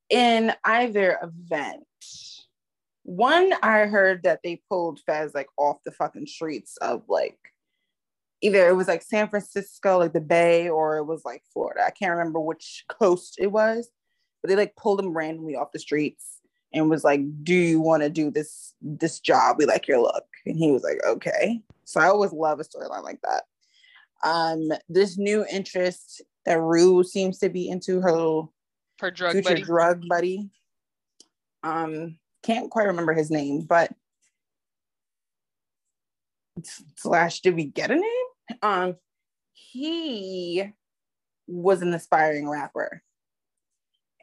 [0.09, 1.83] In either event,
[3.03, 7.37] one I heard that they pulled Fez like off the fucking streets of like
[8.41, 11.83] either it was like San Francisco, like the Bay, or it was like Florida.
[11.85, 13.89] I can't remember which coast it was,
[14.41, 16.34] but they like pulled him randomly off the streets
[16.75, 19.55] and was like, "Do you want to do this this job?
[19.57, 23.03] We like your look." And he was like, "Okay." So I always love a storyline
[23.03, 23.45] like that.
[24.23, 28.53] Um, this new interest that Rue seems to be into her little
[28.99, 29.61] her drug future buddy.
[29.63, 30.49] drug buddy.
[31.63, 33.91] Um, can't quite remember his name, but
[36.97, 38.59] slash, did we get a name?
[38.61, 38.95] Um,
[39.53, 40.71] he
[41.47, 43.01] was an aspiring rapper,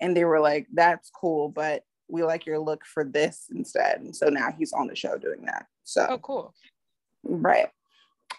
[0.01, 4.15] and they were like, "That's cool, but we like your look for this instead." And
[4.15, 5.67] so now he's on the show doing that.
[5.83, 6.55] So Oh, cool.
[7.25, 7.69] Right.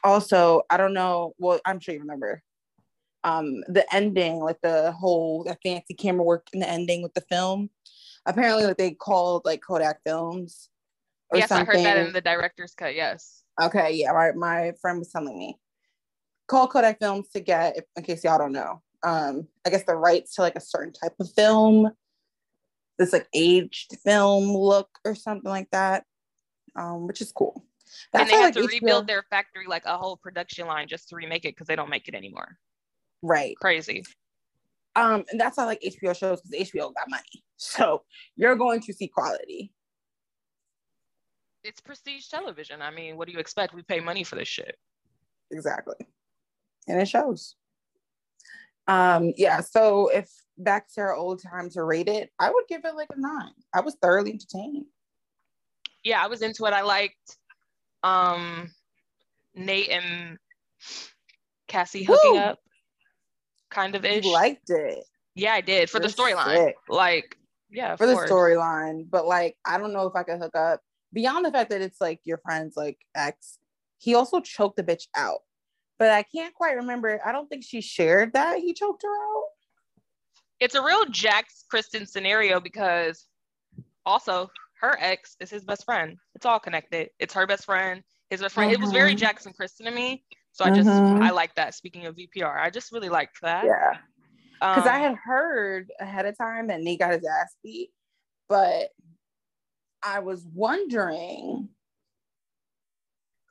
[0.03, 1.33] Also, I don't know.
[1.37, 2.41] Well, I'm sure you remember
[3.23, 7.21] um the ending, like the whole the fancy camera work in the ending with the
[7.21, 7.69] film.
[8.25, 10.69] Apparently, like they called like Kodak Films
[11.29, 11.67] or Yes, something.
[11.67, 12.95] I heard that in the director's cut.
[12.95, 13.43] Yes.
[13.61, 15.57] okay, yeah, my my friend was telling me.
[16.47, 19.95] Call Kodak Films to get, if, in case y'all don't know, um, I guess the
[19.95, 21.89] rights to like a certain type of film,
[22.97, 26.05] this like aged film look or something like that,
[26.75, 27.65] um, which is cool.
[28.13, 31.09] and they have like, to HBO rebuild their factory, like a whole production line, just
[31.09, 32.57] to remake it because they don't make it anymore.
[33.21, 33.55] right.
[33.57, 34.03] Crazy.
[34.95, 37.23] Um, and that's how like HBO shows because HBO got money.
[37.55, 38.03] So
[38.35, 39.71] you're going to see quality.
[41.63, 42.81] It's prestige television.
[42.81, 43.73] I mean, what do you expect?
[43.73, 44.75] We pay money for this shit.
[45.49, 45.95] Exactly.
[46.89, 47.55] And it shows.
[48.87, 52.85] Um, yeah, so if back to our old time to rate it, I would give
[52.85, 53.53] it like a nine.
[53.73, 54.85] I was thoroughly entertained.
[56.03, 56.73] Yeah, I was into it.
[56.73, 57.37] I liked
[58.03, 58.69] um
[59.55, 60.37] Nate and
[61.67, 62.39] Cassie hooking Woo!
[62.39, 62.59] up,
[63.69, 64.25] kind of ish.
[64.25, 65.05] You liked it
[65.35, 66.73] yeah, I did for the storyline.
[66.87, 67.37] Like,
[67.71, 70.81] yeah, for the storyline, but like I don't know if I could hook up
[71.11, 73.57] beyond the fact that it's like your friend's like ex.
[73.97, 75.39] He also choked the bitch out,
[76.03, 77.21] but I can't quite remember.
[77.25, 79.45] I don't think she shared that he choked her out.
[80.59, 83.25] It's a real Jax Kristen scenario because
[84.05, 84.51] also
[84.81, 86.17] her ex is his best friend.
[86.35, 87.11] It's all connected.
[87.19, 88.69] It's her best friend, his best friend.
[88.69, 89.17] It was very Mhm.
[89.19, 90.25] Jackson Kristen to me.
[90.51, 91.21] So I just Mhm.
[91.21, 91.73] I like that.
[91.73, 93.63] Speaking of VPR, I just really liked that.
[93.63, 93.97] Yeah.
[94.59, 97.93] because I Um, had heard ahead of time that Nate got his ass beat,
[98.49, 98.89] but
[100.01, 101.69] I was wondering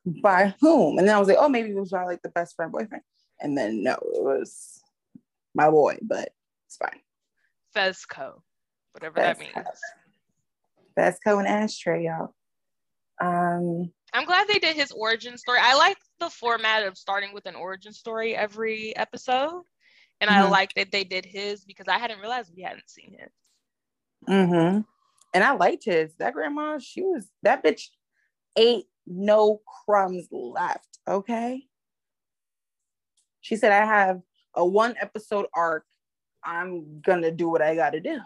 [0.04, 2.56] by whom, and then I was like, oh, maybe it was by like the best
[2.56, 3.04] friend boyfriend,
[3.40, 4.80] and then no, it was
[5.54, 6.30] my boy, but
[6.66, 7.00] it's fine.
[7.74, 8.42] Fezco,
[8.92, 9.52] whatever that means.
[9.54, 9.72] Fezco.
[10.98, 12.34] Fesco and Ashtray, y'all.
[13.20, 15.58] Um, I'm glad they did his origin story.
[15.62, 19.62] I like the format of starting with an origin story every episode.
[20.20, 20.50] And I Mhm.
[20.50, 23.32] like that they did his because I hadn't realized we hadn't seen his.
[24.26, 24.80] hmm
[25.34, 26.14] And I liked his.
[26.16, 27.88] That grandma, she was that bitch
[28.56, 30.98] ate no crumbs left.
[31.08, 31.66] Okay.
[33.40, 34.20] She said, I have
[34.54, 35.84] a one episode arc.
[36.44, 38.18] I'm gonna do what I gotta do.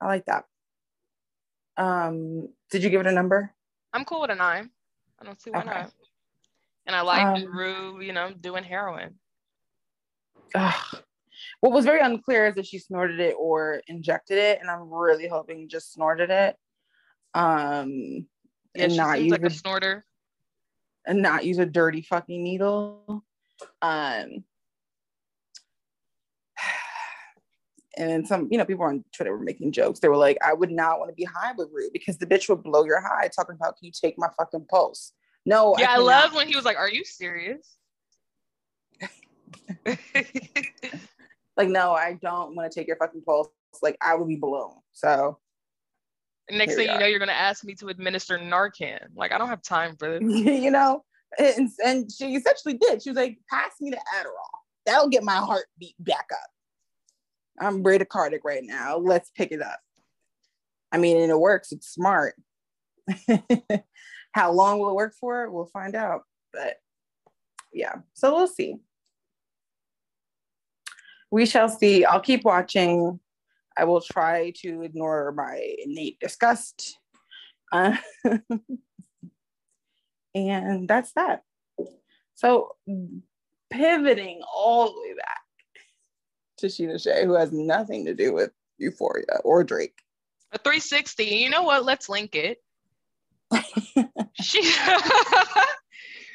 [0.00, 0.44] I like that.
[1.76, 3.54] Um, did you give it a number?
[3.92, 4.70] I'm cool with a nine.
[5.20, 5.68] I don't see why Okay.
[5.68, 5.92] not.
[6.86, 9.18] And I like Um, Rue, you know, doing heroin.
[10.54, 11.02] Ugh.
[11.60, 15.28] What was very unclear is if she snorted it or injected it, and I'm really
[15.28, 16.56] hoping just snorted it.
[17.36, 18.26] Um,
[18.74, 20.04] Yeah, and not use like a a snorter.
[21.06, 23.24] and not use a dirty fucking needle.
[23.82, 24.44] Um,
[27.98, 30.00] and then some, you know, people on Twitter were making jokes.
[30.00, 32.48] They were like, I would not want to be high with Rue because the bitch
[32.48, 35.12] would blow your high talking about, can you take my fucking pulse?
[35.46, 36.04] No, Yeah, I, cannot.
[36.06, 37.76] love when he was like, Are you serious?
[41.56, 43.48] like, no, I don't want to take your fucking pulse.
[43.82, 44.72] Like, I would be blown.
[44.92, 45.38] So,
[46.50, 49.00] Next Here thing you know, you're gonna ask me to administer Narcan.
[49.16, 50.22] Like, I don't have time for this.
[50.22, 51.04] you know,
[51.38, 53.02] and, and she essentially did.
[53.02, 54.60] She was like, pass me the Adderall.
[54.84, 56.50] That'll get my heartbeat back up.
[57.58, 58.98] I'm bradycardic right now.
[58.98, 59.80] Let's pick it up.
[60.92, 61.72] I mean, and it works.
[61.72, 62.34] It's smart.
[64.32, 65.50] How long will it work for?
[65.50, 66.22] We'll find out.
[66.52, 66.76] But
[67.72, 68.76] yeah, so we'll see.
[71.30, 72.04] We shall see.
[72.04, 73.18] I'll keep watching.
[73.76, 76.98] I will try to ignore my innate disgust.
[77.72, 77.96] Uh,
[80.34, 81.42] and that's that.
[82.34, 82.76] So
[83.70, 85.40] pivoting all the way back
[86.58, 89.98] to Scheana Shay, who has nothing to do with Euphoria or Drake.
[90.52, 91.24] A 360.
[91.24, 91.84] You know what?
[91.84, 92.58] Let's link it.
[94.40, 94.60] she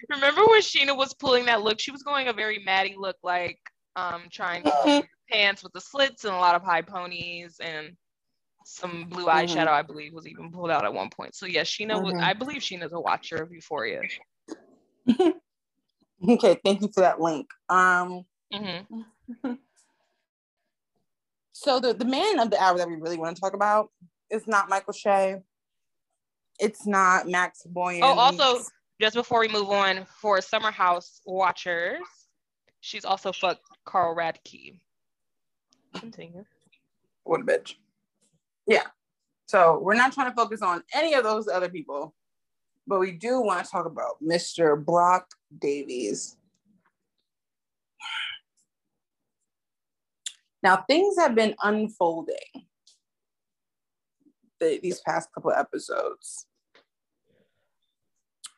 [0.10, 1.80] remember when Scheana was pulling that look?
[1.80, 3.60] She was going a very Maddie look, like
[3.96, 7.96] um trying to pants with the slits and a lot of high ponies and
[8.66, 9.46] some blue Mhm.
[9.46, 11.36] eyeshadow, I believe, was even pulled out at one point.
[11.36, 12.22] So yeah, Scheana was Mhm.
[12.22, 14.02] I believe Scheana's a watcher of Euphoria.
[16.30, 17.50] Okay, thank you for that link.
[17.68, 19.02] Um, hmm
[21.52, 23.92] so the, the man of the hour that we really want to talk about
[24.30, 25.42] is not Michael Shay.
[26.60, 28.04] It's not Max Boyens.
[28.04, 28.64] Oh, also,
[29.02, 31.98] just before we move on, for Summer House watchers,
[32.82, 34.80] She's also fucked Carl Radke.
[36.00, 36.46] Continue.
[37.24, 37.76] What a bitch.
[38.68, 38.84] Yeah.
[39.48, 42.16] So we're not trying to focus on any of those other people,
[42.88, 44.84] but we do want to talk about Mr.
[44.84, 45.28] Brock
[45.60, 46.38] Davies.
[50.64, 52.38] Now, things have been unfolding
[54.60, 56.46] the, these past couple episodes.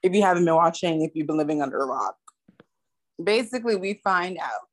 [0.04, 2.18] If you haven't been watching, if you've been living under a rock,
[3.24, 4.68] basically, we find out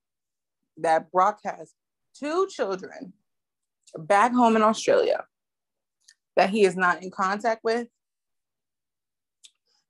[0.79, 1.73] that Brock has
[2.21, 3.13] two children
[3.97, 5.25] back home in Australia
[6.37, 7.89] that he is not in contact with,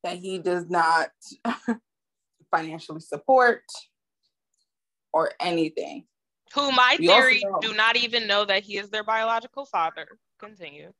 [0.02, 1.10] that he does not
[2.50, 3.62] financially support
[5.12, 6.04] or anything.
[6.54, 10.08] Who my theory do not even know that he is their biological father.
[10.40, 10.92] Continue.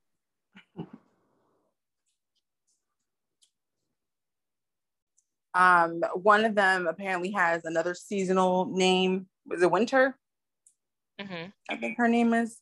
[5.52, 9.26] Um, one of them apparently has another seasonal name.
[9.46, 10.16] Was it Winter?
[11.20, 11.50] Mm-hmm.
[11.68, 12.58] I think her name is.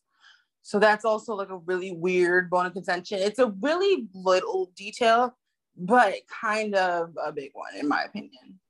[0.63, 3.21] So that's also like a really weird bone of contention.
[3.21, 5.35] It's a really little detail,
[5.77, 8.61] but kind of a big one, in my opinion.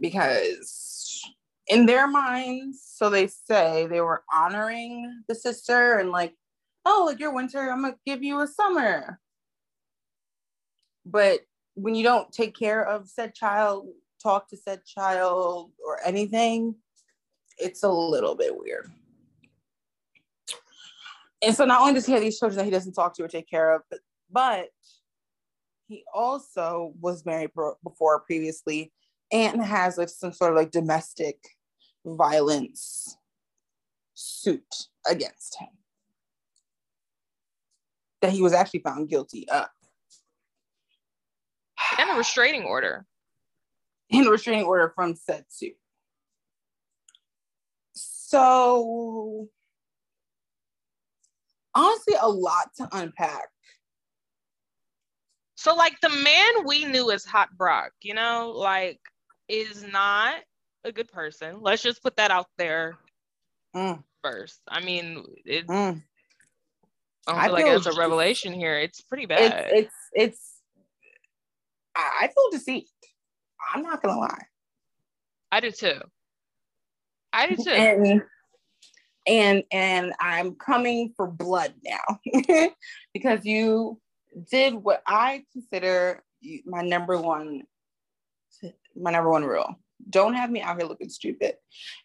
[0.00, 1.22] Because
[1.68, 6.34] in their minds, so they say they were honoring the sister and like,
[6.84, 9.20] oh, like your winter, I'm gonna give you a summer.
[11.06, 11.40] But
[11.74, 13.86] when you don't take care of said child,
[14.22, 16.74] talk to said child or anything,
[17.58, 18.90] it's a little bit weird.
[21.42, 23.28] And so not only does he have these children that he doesn't talk to or
[23.28, 24.00] take care of, but,
[24.30, 24.68] but
[25.86, 27.50] he also was married
[27.82, 28.92] before previously
[29.32, 31.38] and has like some sort of like domestic
[32.04, 33.16] violence
[34.14, 35.68] suit against him
[38.20, 39.66] that he was actually found guilty of.
[41.98, 43.06] And a restraining order.
[44.10, 45.76] And a restraining order from said suit.
[48.28, 49.48] So,
[51.74, 53.48] honestly, a lot to unpack.
[55.54, 59.00] So, like, the man we knew as Hot Brock, you know, like,
[59.48, 60.34] is not
[60.84, 61.62] a good person.
[61.62, 62.98] Let's just put that out there
[63.74, 64.04] mm.
[64.22, 64.60] first.
[64.68, 66.02] I mean, it, mm.
[67.26, 68.78] I don't feel I like it's a revelation here.
[68.78, 69.70] It's pretty bad.
[69.70, 70.52] It's, it's, it's
[71.96, 72.92] I feel deceived.
[73.74, 74.44] I'm not gonna lie.
[75.50, 75.98] I do too.
[77.38, 77.70] I do too.
[77.70, 78.22] And
[79.26, 82.70] and and I'm coming for blood now
[83.14, 84.00] because you
[84.50, 86.22] did what I consider
[86.64, 87.62] my number one
[88.96, 89.78] my number one rule.
[90.10, 91.54] Don't have me out here looking stupid.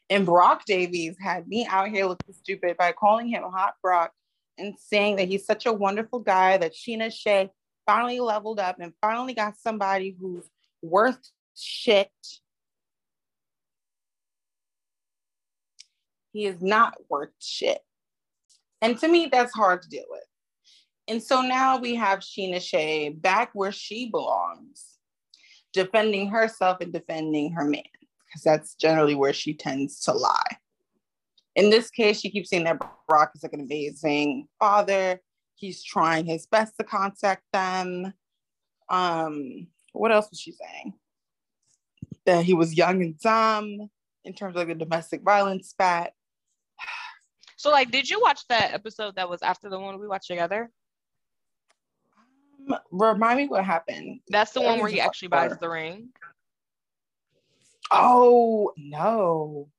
[0.09, 4.11] And Brock Davies had me out here looking stupid by calling him Hot Brock
[4.57, 7.49] and saying that he's such a wonderful guy that Scheana Shay
[7.85, 10.47] finally leveled up and finally got somebody who's
[10.81, 11.19] worth
[11.55, 12.11] shit.
[16.33, 17.79] He is not worth shit.
[18.81, 20.23] And to me, that's hard to deal with.
[21.07, 24.97] And so now we have Scheana Shay back where she belongs,
[25.71, 27.83] defending herself and defending her man,
[28.25, 30.57] because that's generally where she tends to lie.
[31.55, 35.19] In this case, she keeps saying that Brock is like an amazing father.
[35.55, 38.13] He's trying his best to contact them.
[38.89, 40.93] Um, what else was she saying?
[42.25, 43.89] That he was young and dumb
[44.25, 46.13] in terms of a domestic violence spat.
[47.63, 50.69] So, like, did you watch that episode that was after the one we watched together?
[52.69, 54.19] Um, remind me what happened.
[54.27, 56.09] That's the one where he actually buys the ring.
[57.89, 59.69] Oh no.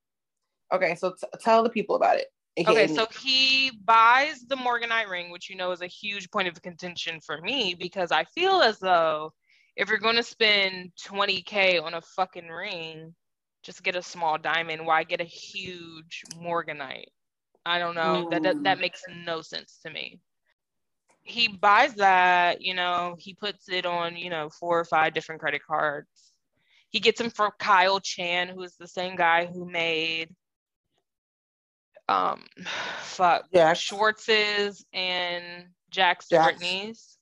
[0.72, 2.28] Okay, so t- tell the people about it.
[2.66, 6.62] Okay, so he buys the Morganite ring, which you know is a huge point of
[6.62, 9.34] contention for me because I feel as though
[9.76, 13.14] if you're going to spend 20k on a fucking ring,
[13.62, 14.86] just get a small diamond.
[14.86, 17.08] Why get a huge Morganite?
[17.66, 18.28] I don't know.
[18.30, 20.20] That, that that makes no sense to me.
[21.22, 25.40] He buys that, you know, he puts it on, you know, four or five different
[25.40, 26.08] credit cards.
[26.90, 30.34] He gets them from Kyle Chan, who is the same guy who made
[32.08, 32.44] um
[32.98, 33.80] fuck Jax.
[33.80, 36.58] Schwartz's and Jack's Jax.
[36.58, 37.18] Brittany's.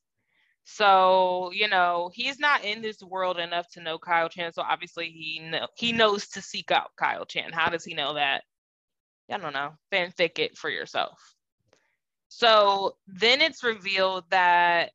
[0.65, 4.53] So, you know, he's not in this world enough to know Kyle Chan.
[4.53, 7.53] So obviously he know he knows to seek out Kyle Chan.
[7.53, 8.43] How does he know that?
[9.31, 9.73] I don't know.
[9.93, 11.19] Fanfic it for yourself.
[12.29, 14.93] So then it's revealed that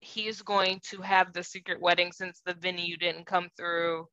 [0.00, 4.06] he's going to have the secret wedding since the venue didn't come through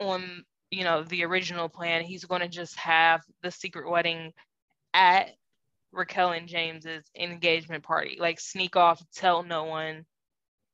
[0.00, 4.32] on you know the original plan he's going to just have the secret wedding
[4.92, 5.30] at
[5.92, 10.04] raquel and james's engagement party like sneak off tell no one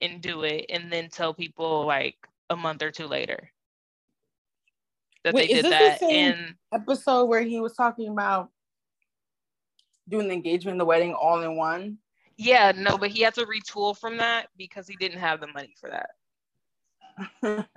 [0.00, 2.16] and do it and then tell people like
[2.50, 3.50] a month or two later
[5.24, 5.98] that Wait, they is did this the that.
[6.00, 8.50] same- And Episode where he was talking about
[10.08, 11.98] doing the engagement and the wedding all in one.
[12.36, 15.74] yeah, no, but he had to retool from that because he didn't have the money
[15.80, 16.10] for that.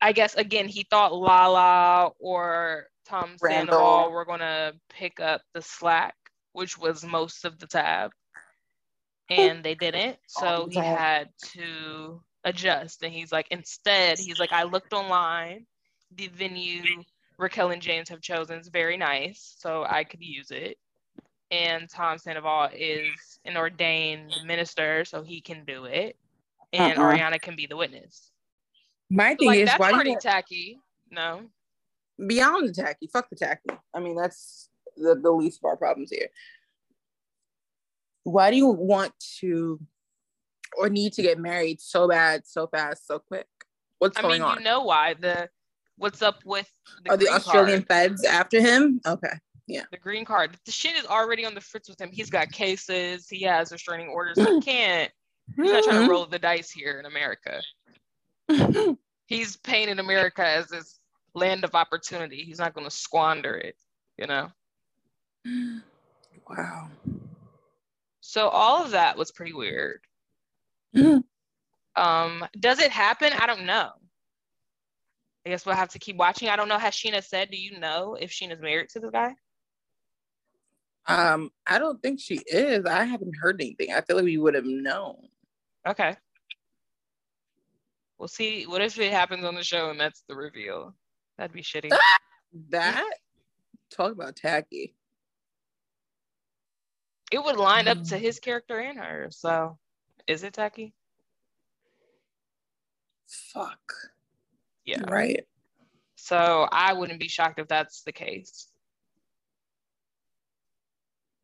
[0.00, 3.74] I guess again, he thought Lala or Tom Randall.
[3.74, 6.14] Sandoval were gonna pick up the slack,
[6.52, 8.12] which was most of the tab,
[9.28, 10.18] and they didn't.
[10.28, 15.66] So he had to adjust, and he's like, instead, he's like, I looked online,
[16.14, 16.82] the venue
[17.38, 20.78] Raquel and James have chosen is very nice, so I could use it.
[21.50, 26.16] And Tom Sandoval is an ordained minister, so he can do it,
[26.72, 27.14] and Uh-uh.
[27.14, 28.30] Ariana can be the witness.
[29.10, 30.78] My thing like is, that's why do pretty you tacky.
[31.10, 31.42] No.
[32.26, 33.06] beyond the tacky?
[33.06, 33.70] Fuck the tacky.
[33.94, 36.28] I mean, that's the, the least of our problems here.
[38.24, 39.80] Why do you want to
[40.78, 43.46] or need to get married so bad, so fast, so quick?
[43.98, 44.58] What's going on I going mean, on?
[44.58, 45.48] you know why the
[45.96, 46.70] what's up with
[47.04, 47.88] the Are the Australian card?
[48.10, 49.00] feds after him?
[49.06, 49.32] Okay.
[49.66, 49.82] Yeah.
[49.90, 50.56] The green card.
[50.64, 52.10] The shit is already on the fritz with him.
[52.12, 53.28] He's got cases.
[53.28, 54.38] He has restraining orders.
[54.38, 55.10] He can't.
[55.56, 57.60] He's not trying to roll the dice here in America.
[59.26, 61.00] He's painted America as this
[61.34, 62.44] land of opportunity.
[62.44, 63.76] He's not going to squander it.
[64.16, 64.48] You know.
[66.48, 66.88] wow.
[68.20, 70.00] So all of that was pretty weird.
[70.94, 71.22] Mhm.
[71.96, 73.32] Um, does it happen?
[73.32, 73.90] I don't know.
[75.46, 76.48] I guess we'll have to keep watching.
[76.48, 76.78] I don't know.
[76.78, 77.50] Has Scheana said?
[77.50, 79.34] Do you know if Scheana's married to this guy?
[81.06, 82.84] Um, I don't think she is.
[82.84, 83.92] I haven't heard anything.
[83.94, 85.16] I feel like we would have known.
[85.86, 86.16] Okay.
[88.18, 88.66] We'll see.
[88.66, 90.94] What if it happens on the show and that's the reveal?
[91.36, 91.92] That'd be shitty.
[92.70, 93.04] That
[93.90, 94.94] talk about tacky.
[97.30, 99.78] It would line up to his character and her, So,
[100.28, 100.92] is it tacky?
[103.26, 103.92] Fuck.
[104.84, 105.02] Yeah.
[105.08, 105.44] Right.
[106.16, 108.68] So I wouldn't be shocked if that's the case.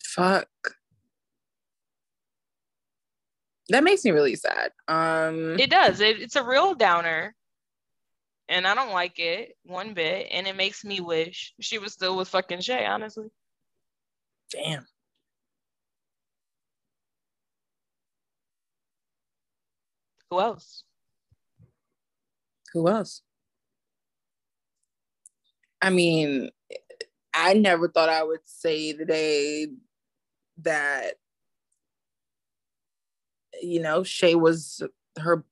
[0.05, 0.49] Fuck.
[3.71, 4.73] That makes me really sad.
[4.87, 6.01] Um It does.
[6.01, 7.35] It, it's a real downer.
[8.49, 10.29] And I don't like it one bit.
[10.31, 13.29] And it makes me wish she was still with fucking Shay, honestly.
[14.51, 14.87] damn.
[20.35, 20.83] Who else?
[22.73, 23.23] Who else?
[25.81, 26.51] I mean,
[27.33, 29.69] I never thought I would say the day
[30.63, 31.15] that
[33.63, 34.83] you know Shay was
[35.21, 35.45] her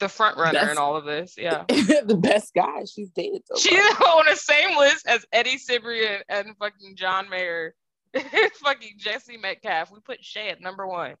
[0.00, 1.36] The front runner in all of this.
[1.38, 1.62] Yeah.
[1.68, 6.56] the best guy she's dated so She's on the same list as Eddie Cibrian and
[6.58, 7.76] fucking John Mayer,
[8.54, 9.92] fucking Jesse Metcalfe.
[9.92, 11.14] We put Shay at number one.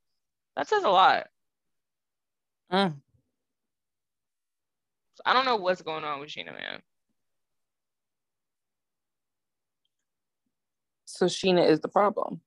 [0.56, 1.28] That says a lot.
[2.72, 2.94] Mm.
[5.14, 6.82] So I don't know what's going on with Scheana, man.
[11.04, 12.40] So Scheana is the problem.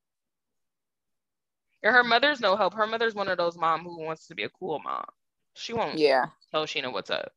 [1.83, 2.73] And her mother's no help.
[2.73, 5.05] Her mother's one of those mom who wants to be a cool mom.
[5.53, 6.25] She won't Yeah.
[6.51, 7.31] tell Scheana what's up.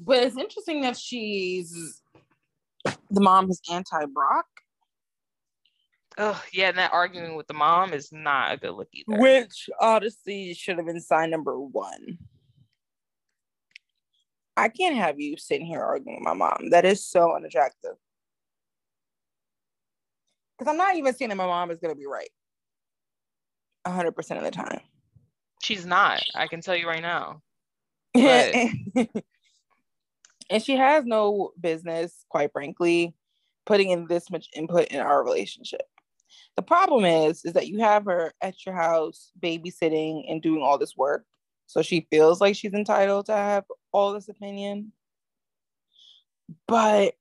[0.00, 2.00] But it's interesting that she's
[3.10, 4.46] the mom is anti Brock,
[6.18, 9.20] Oh yeah, and that arguing with the mom is not a good look either.
[9.20, 12.18] which honestly should have been sign number one.
[14.56, 16.70] I can't have you sitting here arguing with my mom.
[16.70, 17.96] That is so unattractive.
[20.58, 22.30] Because I'm not even saying that my mom is going to be right
[23.86, 24.80] 100% of the time.
[25.62, 26.22] She's not.
[26.34, 27.42] I can tell you right now.
[30.50, 33.14] and she has no business, quite frankly,
[33.66, 35.82] putting in this much input in our relationship.
[36.56, 40.78] The problem is, is that you have her at your house babysitting and doing all
[40.78, 41.26] this work.
[41.66, 44.92] So she feels like she's entitled to have all this opinion.
[46.66, 47.14] But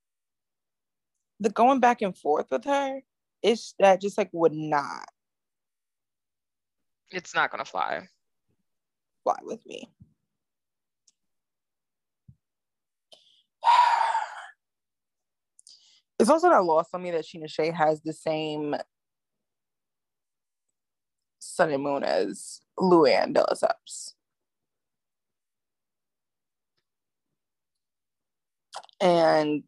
[1.39, 3.01] the going back and forth with her,
[3.43, 5.05] is that just like would not
[7.11, 8.07] It's not gonna fly.
[9.23, 9.89] fly with me.
[16.17, 18.73] It's also not lost on me that Scheana Shay has the same
[21.45, 23.45] sun and moon as Luann de.
[29.01, 29.63] And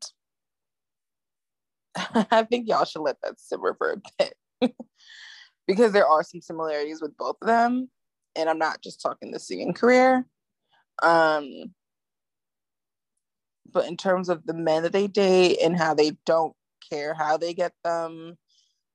[2.32, 4.76] I think y'all should let that simmer for a bit
[5.68, 7.90] because there are some similarities with both of them.
[8.36, 10.26] And I'm not just talking the singing career.
[11.02, 11.74] Um,
[13.72, 16.54] but in terms of the men that they date and how they don't
[16.90, 18.38] care how they get them,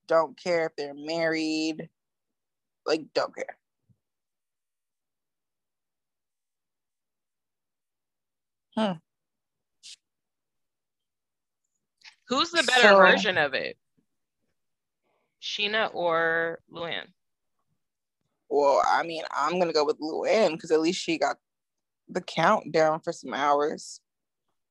[0.07, 1.89] don't care if they're married,
[2.87, 3.57] like, don't care.
[8.77, 8.93] Hmm.
[12.29, 13.77] Who's the better So- version of it?
[15.43, 17.13] Scheana or Luann?
[18.49, 21.37] Well, I mean, I'm gonna go with Luann because at least she got
[22.09, 24.01] the countdown for some hours,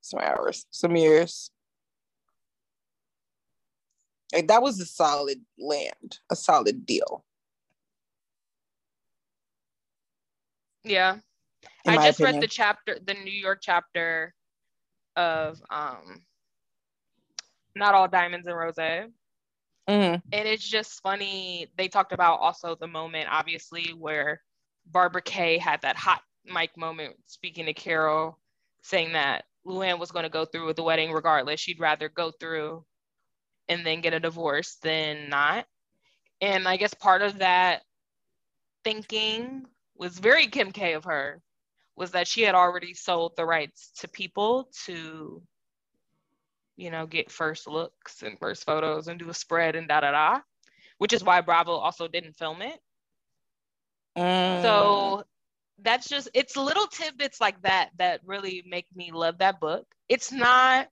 [0.02, 1.52] some hours, some years.
[4.34, 7.26] Like that was a solid land, a solid deal.
[10.84, 11.18] Yeah.
[11.88, 14.34] I just read the chapter, the New York chapter
[15.16, 16.26] of um
[17.76, 18.78] Not All Diamonds and Rose.
[18.78, 19.14] And
[19.88, 20.22] Mhm.
[20.32, 21.68] it's just funny.
[21.78, 24.42] They talked about also the moment, obviously, where
[24.86, 28.38] Barbara Kay had that hot mic moment speaking to Carol,
[28.82, 31.60] saying that Luann was going to go through with the wedding regardless.
[31.60, 32.86] She'd rather go through
[33.68, 35.68] and then get a divorce than not.
[36.42, 37.84] And I guess part of that
[38.84, 39.66] thinking
[40.02, 41.42] was very Kim K of her,
[41.96, 45.44] was that she had already sold the rights to people to,
[46.76, 50.12] you know, get first looks and first photos and do a spread and da da
[50.12, 50.40] da,
[50.98, 52.80] which is why Bravo also didn't film it.
[54.18, 54.64] Mm.
[54.64, 55.24] So
[55.84, 59.86] that's just it's little tidbits like that that really make me love that book.
[60.10, 60.88] It's not,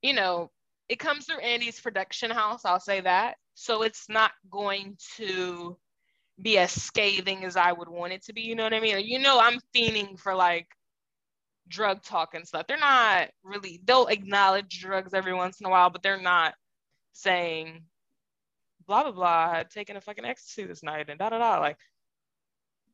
[0.00, 0.50] you know,
[0.88, 3.36] it comes through Andy's production house, I'll say that.
[3.52, 5.76] So it's not going to
[6.40, 9.06] be as scathing as I would want it to be, you know what I mean?
[9.06, 10.66] You know, I'm fiending for like
[11.68, 12.66] drug talk and stuff.
[12.66, 16.54] They're not really they'll acknowledge drugs every once in a while, but they're not
[17.12, 17.82] saying
[18.86, 21.60] blah blah blah I had taken a fucking ecstasy this night and da da da
[21.60, 21.78] like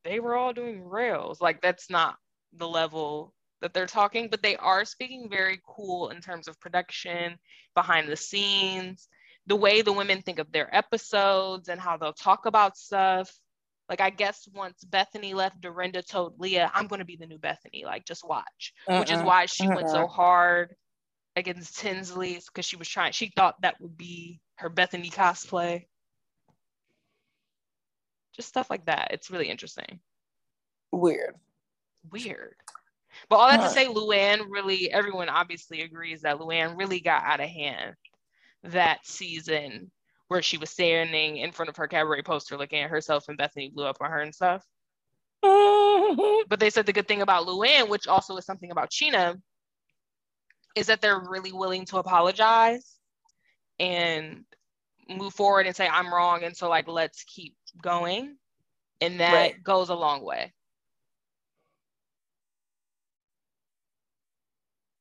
[0.05, 2.17] they were all doing rails like that's not
[2.53, 7.39] the level that they're talking but they are speaking very cool in terms of production
[7.75, 9.09] behind the scenes
[9.51, 13.31] the way the women think of their episodes and how they'll talk about stuff.
[13.89, 17.39] Like i guess once bethany left dorinda told leah i'm going to be the new
[17.39, 20.77] bethany like just watch which is why she went so hard
[21.37, 25.87] against Tinsley because she was trying she thought that would be her Bethany cosplay.
[28.37, 29.09] Just stuff like that.
[29.11, 30.01] It's really interesting.
[30.93, 31.35] Weird.
[32.11, 32.55] weird.
[33.29, 33.69] But all that Huh.
[33.69, 37.97] to say Luann really everyone obviously agrees that Luann really got out of hand
[38.65, 39.91] that season
[40.29, 43.71] where she was standing in front of her cabaret poster looking at herself and Bethany
[43.71, 44.65] blew up on her and stuff
[45.43, 49.41] but they said the good thing about Luann, which also is something about Scheana,
[50.77, 52.99] is that they're really willing to apologize
[53.79, 54.45] and
[55.09, 56.45] move forward and say, I'm wrong.
[56.45, 58.37] And so, like, let's keep going.
[59.01, 59.63] And that Right.
[59.63, 60.53] goes a long way.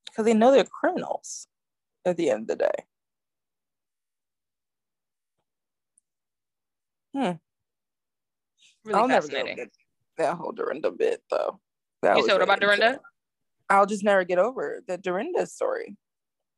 [0.05, 1.47] Because they know they're criminals
[2.05, 2.85] at the end of the day.
[8.85, 9.59] Really I'll never get fascinating.
[9.59, 9.69] over
[10.17, 11.59] that whole Dorinda bit though.
[12.01, 12.99] That You said what about Dorinda?
[13.69, 15.95] I'll just never get over the Dorinda story.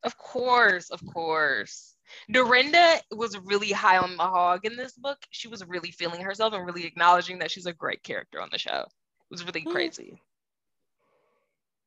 [0.04, 1.96] Of course, of course.
[2.32, 5.18] Dorinda was really high on the hog in this book.
[5.30, 8.58] She was really feeling herself and really acknowledging that she's a great character on the
[8.58, 8.82] show.
[8.82, 9.72] It was really Mm.
[9.72, 10.22] crazy.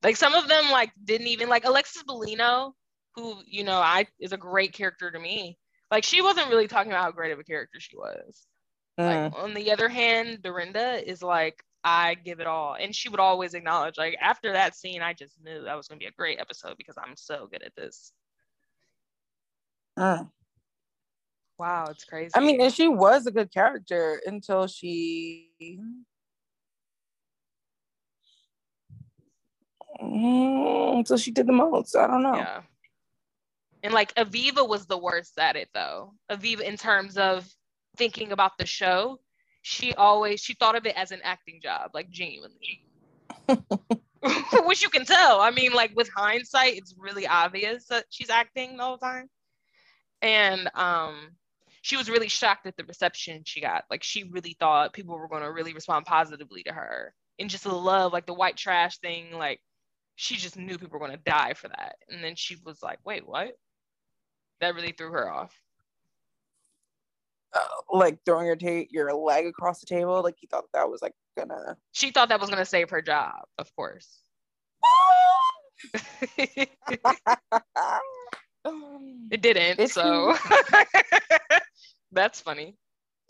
[0.02, 2.74] Like some of them like didn't even like Alexis Bellino,
[3.14, 5.58] who, you know, I is a great character to me.
[5.90, 8.46] Like she wasn't really talking about how great of a character she was.
[8.98, 9.24] Mm.
[9.24, 12.76] Like on the other hand, Dorinda is like, I give it all.
[12.78, 15.98] And she would always acknowledge, like, after that scene, I just knew that was gonna
[15.98, 18.12] be a great episode because I'm so good at this.
[19.98, 20.30] Mm.
[21.58, 22.32] Wow, it's crazy.
[22.34, 25.50] I mean, and she was a good character until she.
[30.02, 31.94] Mm, until she did the most.
[31.94, 32.36] I don't know.
[32.36, 32.62] yeah.
[33.84, 36.14] And like Aviva was the worst at it though.
[36.30, 37.46] Aviva, in terms of
[37.96, 39.20] thinking about the show,
[39.62, 42.84] she always she thought of it as an acting job, like genuinely.
[44.66, 45.40] Which you can tell.
[45.40, 49.28] I mean, like with hindsight, it's really obvious that she's acting the whole time.
[50.22, 51.30] And um
[51.82, 53.84] she was really shocked at the reception she got.
[53.90, 57.14] Like she really thought people were gonna really respond positively to her.
[57.38, 59.60] And just the love, like the white trash thing, like
[60.16, 61.96] she just knew people were gonna die for that.
[62.08, 63.52] And then she was like, wait, what?
[64.60, 65.54] That really threw her off.
[67.54, 67.60] Uh,
[67.92, 71.12] like throwing your ta- your leg across the table, like you thought that was like
[71.38, 71.76] gonna.
[71.92, 74.18] She thought that was gonna save her job, of course.
[76.36, 76.70] it
[79.40, 80.34] didn't, It's- so
[82.12, 82.76] that's funny.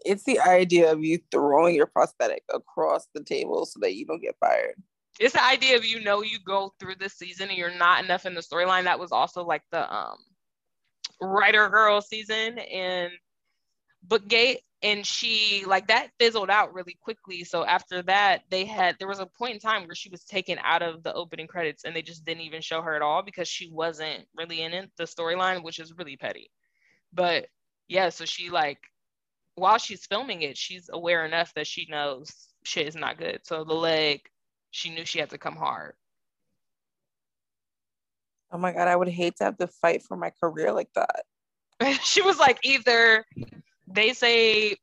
[0.04, 4.22] it's the idea of you throwing your prosthetic across the table so that you don't
[4.22, 4.74] get fired.
[5.20, 8.26] It's the idea of you know you go through this season and you're not enough
[8.26, 8.84] in the storyline.
[8.84, 10.16] That was also like the um
[11.20, 13.12] writer girl season and
[14.06, 17.42] but gay and she like that fizzled out really quickly.
[17.42, 20.58] So after that they had there was a point in time where she was taken
[20.62, 23.48] out of the opening credits and they just didn't even show her at all because
[23.48, 26.50] she wasn't really in it the storyline which is really petty.
[27.12, 27.46] But
[27.88, 28.78] yeah so she like
[29.54, 32.30] while she's filming it she's aware enough that she knows
[32.64, 33.40] shit is not good.
[33.44, 34.20] So the leg
[34.70, 35.94] she knew she had to come hard.
[38.52, 41.24] Oh my god i would hate to have to fight for my career like that.
[42.02, 43.24] She was like either
[43.86, 44.76] they say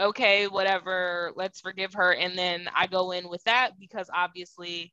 [0.00, 2.14] okay whatever let's forgive her.
[2.14, 4.92] And then i go in with that because obviously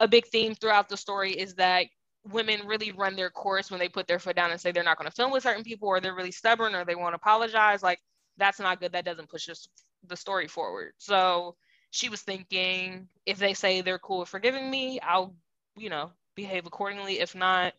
[0.00, 1.86] a big theme throughout the story is that
[2.30, 4.98] women really run their course when they put their foot down and say they're not
[4.98, 7.82] going to film with certain people or they're really stubborn or they won't apologize.
[7.82, 8.00] Like
[8.36, 8.92] that's not good.
[8.92, 9.68] That doesn't push us
[10.06, 10.92] the story forward.
[10.98, 11.56] So
[11.90, 15.34] she was thinking if they say they're cool with forgiving me i'll
[15.76, 17.20] you know behave accordingly.
[17.20, 17.74] If not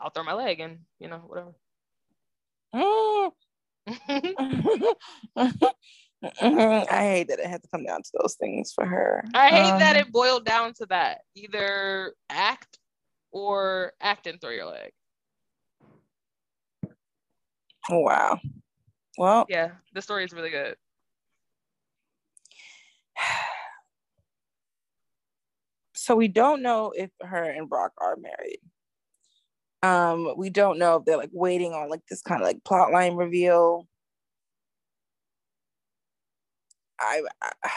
[0.00, 1.54] i'll throw my leg and you know whatever.
[2.74, 3.32] Mm.
[6.40, 9.24] I hate that it had to come down to those things for her.
[9.34, 11.22] I hate Um, that it boiled down to that.
[11.34, 12.78] Either act
[13.32, 14.92] or act and throw your leg.
[17.88, 18.38] Wow.
[19.18, 20.76] Well, Yeah, the story is really good.
[25.94, 28.60] so we don't know if her and Brock are married.
[29.82, 32.92] Um, we don't know if they're like waiting on like this kind of like plot
[32.92, 33.88] line reveal.
[37.00, 37.70] I, I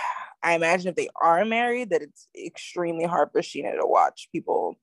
[0.43, 4.78] I imagine if they are married, that it's extremely hard for Scheana to watch people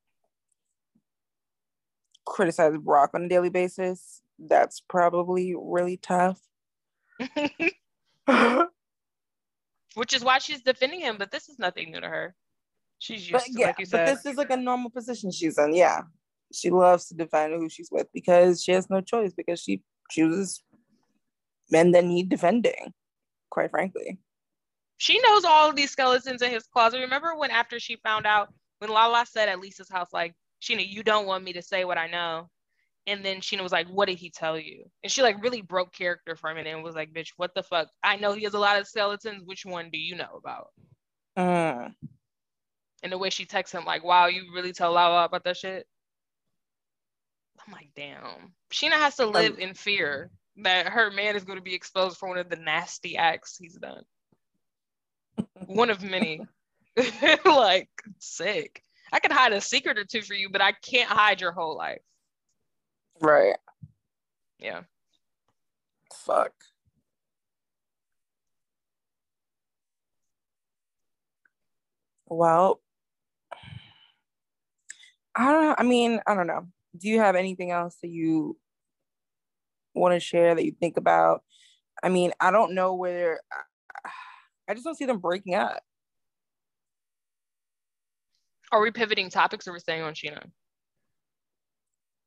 [2.27, 4.23] criticize Brock on a daily basis.
[4.39, 6.41] That's probably really tough.
[9.95, 12.35] Which is why she's defending him, but this is nothing new to her.
[13.01, 14.07] She's used but to, yeah, like you said.
[14.07, 15.75] but this is like a normal position she's in.
[15.75, 16.03] Yeah,
[16.53, 20.63] she loves to defend who she's with because she has no choice because she chooses
[21.71, 22.93] men that need defending.
[23.51, 24.19] Quite frankly,
[24.99, 27.01] she knows all of these skeletons in his closet.
[27.01, 31.03] Remember when after she found out when Lala said at Lisa's house, like, Scheana, you
[31.03, 32.51] don't want me to say what I know.
[33.07, 34.85] And then Scheana was like, What did he tell you?
[35.03, 37.63] And she like really broke character for a minute and was like, Bitch, what the
[37.63, 37.89] fuck?
[38.05, 39.43] I know he has a lot of skeletons.
[39.47, 40.69] Which one do you know about?
[41.39, 41.95] Mm.
[43.03, 45.87] And the way she texts him, like, wow, you really tell Lala about that shit?
[47.67, 48.55] I'm like, damn.
[48.73, 52.29] Scheana has to live in fear that her man is going to be exposed for
[52.29, 54.03] one of the nasty acts he's done.
[55.67, 56.41] one of many.
[57.45, 57.89] like,
[58.19, 58.83] sick.
[59.13, 61.77] I can hide a secret or two for you, but I can't hide your whole
[61.77, 62.01] life.
[63.21, 63.57] right.
[64.59, 64.83] Yeah.
[66.13, 66.53] Fuck.
[72.27, 72.81] Well,
[75.35, 75.75] I don't know.
[75.79, 76.67] I mean, I don't know.
[76.99, 78.57] Do you have anything else that you
[79.95, 81.43] want to share that you think about?
[82.03, 83.41] I mean, I don't know whether
[84.69, 85.83] I just don't see them breaking up.
[88.73, 90.49] Are we pivoting topics or are we staying on Scheana?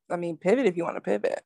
[0.10, 1.42] I mean, pivot if you want to pivot.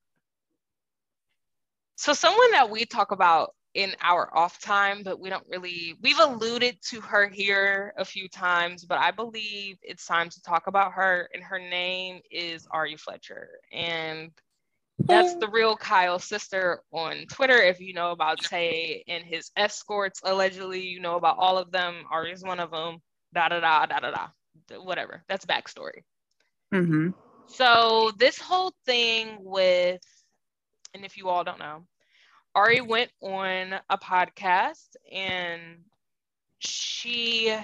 [1.95, 6.19] So someone that we talk about in our off time, but we don't really we've
[6.19, 10.93] alluded to her here a few times, but I believe it's time to talk about
[10.93, 11.29] her.
[11.31, 13.49] And her name is Ari Fletcher.
[13.71, 14.31] And
[14.97, 17.61] that's the real Kyle's sister on Twitter.
[17.61, 21.97] If you know about Tay and his escorts, allegedly, you know about all of them.
[22.09, 22.97] Ari is one of them.
[23.35, 24.79] Da da da da da da.
[24.81, 25.23] Whatever.
[25.29, 26.01] That's backstory.
[26.73, 27.09] Mm-hmm.
[27.45, 30.01] So this whole thing with,
[30.95, 31.83] and if you all don't know,
[32.57, 35.61] Ari went on a podcast and
[36.57, 37.55] she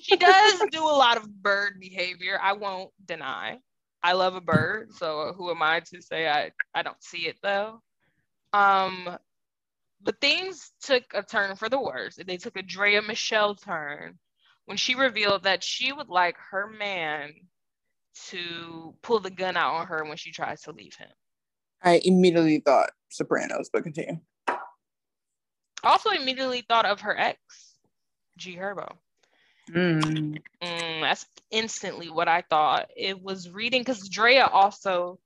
[0.00, 2.40] she does do a lot of bird behavior.
[2.42, 3.60] I won't deny.
[4.02, 7.36] I love a bird, so who am I to say I I don't see it
[7.40, 7.80] though.
[8.52, 9.16] Um,
[10.02, 12.16] but things took a turn for the worse.
[12.16, 14.18] They took a Drea Michelle turn
[14.64, 17.32] when she revealed that she would like her man
[18.30, 21.10] to pull the gun out on her when she tries to leave him.
[21.82, 24.18] I immediately thought Sopranos, but continue.
[25.82, 27.38] Also, immediately thought of her ex,
[28.36, 28.96] G Herbo.
[29.70, 30.42] Mm.
[30.62, 32.90] Mm, that's instantly what I thought.
[32.96, 35.18] It was reading because Drea also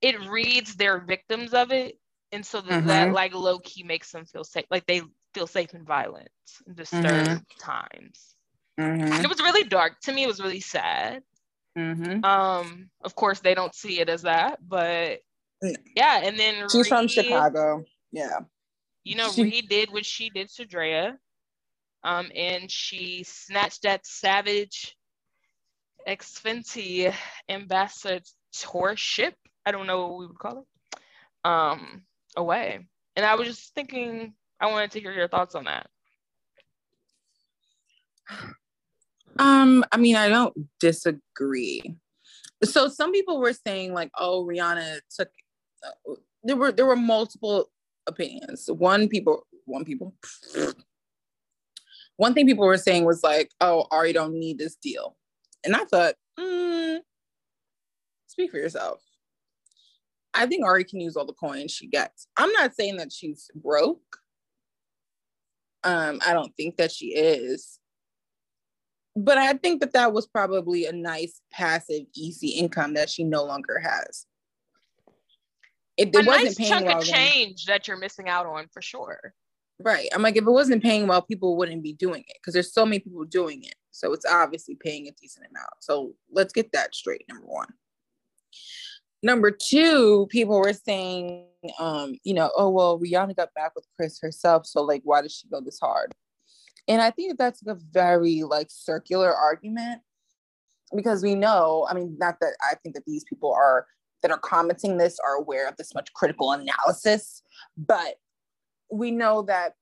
[0.00, 1.98] it reads their victims of it,
[2.32, 3.12] and so that, that Mhm.
[3.12, 6.28] like low key makes them feel safe, like they feel safe in violent,
[6.66, 7.44] and disturbed Mhm.
[7.58, 8.34] times.
[8.78, 9.24] Mm-hmm.
[9.24, 10.24] It was really dark to me.
[10.24, 11.22] It was really sad.
[11.78, 12.24] Mm-hmm.
[12.24, 15.18] Um, of course, they don't see it as that, but No.
[15.96, 16.20] Yeah.
[16.22, 17.84] And then She's from Chicago.
[18.12, 18.40] Yeah.
[19.04, 21.18] You know, She- Reed did what she did to Drea.
[22.02, 24.94] Um, and she snatched that savage
[26.06, 27.12] X Fenty
[27.48, 29.34] ambassadorship.
[29.64, 30.98] I don't know what we would call it.
[31.48, 32.04] Um,
[32.36, 32.86] away.
[33.16, 35.88] And I was just thinking, I wanted to hear your thoughts on that.
[39.38, 41.96] Um, I mean, I don't disagree.
[42.62, 45.28] So some people were saying like, oh, Rihanna took.
[46.42, 47.70] There were there were multiple
[48.06, 48.68] opinions.
[48.70, 50.14] One people, one people,
[52.16, 55.16] one thing people were saying was like, oh, Ari don't need this deal,
[55.64, 56.98] and I thought, mm,
[58.26, 59.00] speak for yourself.
[60.34, 62.26] I think Ari can use all the coins she gets.
[62.36, 64.18] I'm not saying that she's broke.
[65.84, 67.78] Um, I don't think that she is.
[69.16, 73.44] But I think that that was probably a nice passive, easy income that she no
[73.44, 74.26] longer has.
[75.96, 78.46] It, it a wasn't nice paying chunk well, of change then, that you're missing out
[78.46, 79.34] on for sure.
[79.78, 80.08] Right.
[80.12, 82.84] I'm like, if it wasn't paying well, people wouldn't be doing it because there's so
[82.84, 83.74] many people doing it.
[83.90, 85.70] So it's obviously paying a decent amount.
[85.80, 87.24] So let's get that straight.
[87.28, 87.68] Number one.
[89.22, 91.46] Number two, people were saying,
[91.78, 95.34] um, you know, oh well, Rihanna got back with Chris herself, so like, why does
[95.34, 96.12] she go this hard?
[96.88, 100.02] And I think that's a very like circular argument
[100.94, 103.86] because we know, I mean, not that I think that these people are
[104.24, 107.42] that are commenting this are aware of this much critical analysis,
[107.76, 108.14] but
[108.90, 109.74] we know that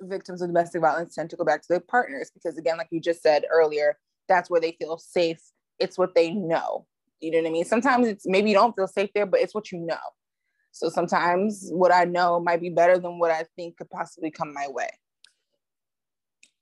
[0.00, 3.00] victims of domestic violence tend to go back to their partners because again, like you
[3.00, 3.96] just said earlier,
[4.28, 5.38] that's where they feel safe.
[5.78, 6.84] It's what they know.
[7.20, 7.64] You know what I mean?
[7.64, 9.94] Sometimes it's maybe you don't feel safe there, but it's what you know.
[10.72, 14.52] So sometimes what I know might be better than what I think could possibly come
[14.52, 14.90] my way.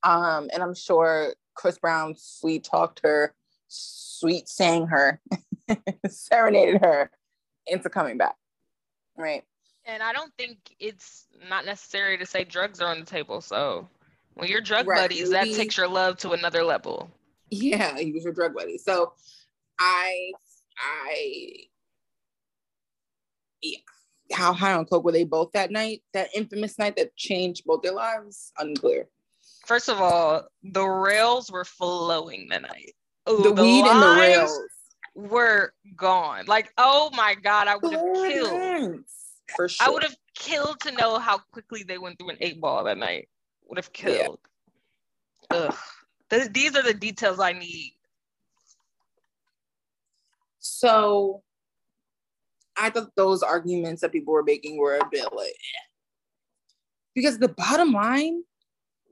[0.03, 3.35] Um, and I'm sure Chris Brown sweet talked her,
[3.69, 5.23] sweet sang her,
[6.09, 7.11] serenaded her
[7.67, 8.37] into coming back.
[9.17, 9.45] Right.
[9.85, 13.41] And I don't think it's not necessary to say drugs are on the table.
[13.41, 13.89] So
[14.35, 15.01] when you're drug right.
[15.01, 17.11] buddies, that takes your love to another level.
[17.51, 18.79] Yeah, he was your drug buddy.
[18.79, 19.13] So
[19.79, 20.33] I
[20.79, 21.55] I
[23.61, 23.79] yeah.
[24.33, 26.03] How high on coke were they both that night?
[26.15, 28.53] That infamous night that changed both their lives?
[28.59, 29.09] Unclear.
[29.67, 32.95] First of all, the rails were flowing that night.
[33.29, 34.59] Ooh, the, the weed and the rails
[35.15, 36.47] were gone.
[36.47, 39.05] Like, oh my god, I would have killed.
[39.55, 39.87] For sure.
[39.87, 42.99] I would have killed to know how quickly they went through an eight ball that
[42.99, 43.29] night.
[43.69, 44.39] Would have killed.
[45.51, 45.59] Yeah.
[45.59, 45.75] Ugh.
[46.31, 47.93] Th- these are the details I need
[50.63, 51.43] so
[52.79, 55.87] I thought those arguments that people were making were a bit like, eh.
[57.15, 58.45] because the bottom line,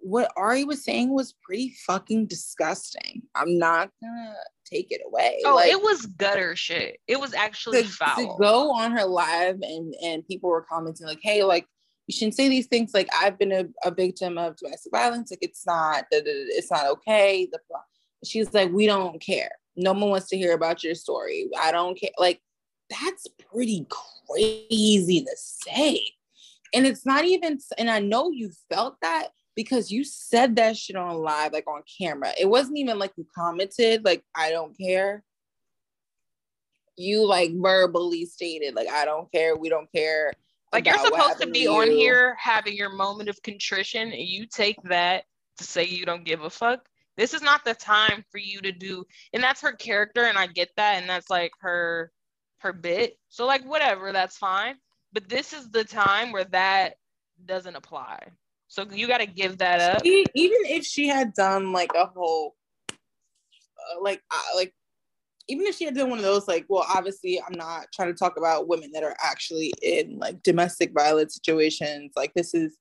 [0.01, 3.23] what Ari was saying was pretty fucking disgusting.
[3.35, 4.35] I'm not gonna
[4.71, 5.41] take it away.
[5.45, 6.99] Oh, like, it was gutter shit.
[7.07, 8.17] It was actually to, foul.
[8.17, 11.67] To go on her live and and people were commenting like, "Hey, like
[12.07, 15.31] you shouldn't say these things." Like I've been a, a victim of domestic violence.
[15.31, 17.49] Like it's not it's not okay.
[17.51, 17.59] The
[18.25, 19.51] she's like, we don't care.
[19.77, 21.49] No one wants to hear about your story.
[21.59, 22.11] I don't care.
[22.19, 22.41] Like,
[22.89, 26.01] that's pretty crazy to say.
[26.75, 29.29] And it's not even, and I know you felt that
[29.61, 32.33] because you said that shit on live, like on camera.
[32.39, 35.23] It wasn't even like you commented, like, I don't care.
[36.97, 39.57] You like verbally stated, like, I don't care.
[39.57, 40.33] We don't care.
[40.73, 44.47] Like, you're supposed to be to on here having your moment of contrition, and you
[44.47, 45.25] take that
[45.59, 46.89] to say you don't give a fuck
[47.19, 49.05] this is not the time for you to do
[49.35, 52.11] and that's her character and i get that and that's like her
[52.61, 54.75] her bit so like whatever that's fine
[55.13, 56.95] but this is the time where that
[57.45, 58.19] doesn't apply
[58.71, 62.55] so you got to give that up even if she had done like a whole
[62.91, 64.73] uh, like uh, like
[65.49, 68.19] even if she had done one of those like well obviously i'm not trying to
[68.19, 72.79] talk about women that are actually in like domestic violence situations like this is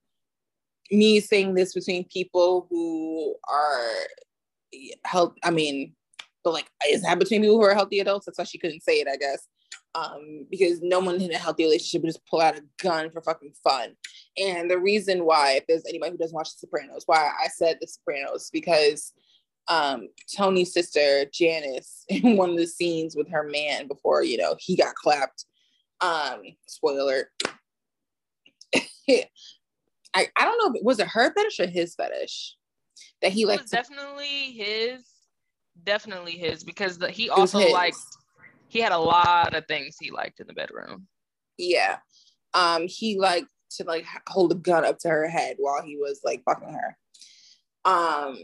[0.92, 3.92] me saying this between people who are
[5.06, 5.34] health.
[5.44, 5.94] I mean,
[6.44, 8.26] but like, is that between people who are healthy adults?
[8.26, 9.48] That's why she couldn't say it, I guess.
[9.96, 13.22] Um, because no one in a healthy relationship would just pull out a gun for
[13.22, 13.96] fucking fun.
[14.38, 17.78] And the reason why, if there's anybody who doesn't watch The Sopranos, why I said
[17.82, 19.14] The Sopranos, because
[19.70, 24.56] um, Tony's sister Janice in one of the scenes with her man before you know
[24.60, 25.46] he got clapped.
[26.02, 27.32] Um, spoiler.
[30.12, 32.56] I, I don't know if it was it her fetish or his fetish
[33.22, 35.04] that he like definitely his
[35.84, 37.98] definitely his because the, he also liked
[38.70, 41.08] he had a lot of things he liked in the bedroom
[41.58, 41.98] yeah
[42.54, 46.22] um he liked to like hold a gun up to her head while he was
[46.24, 46.98] like fucking her
[47.86, 48.38] um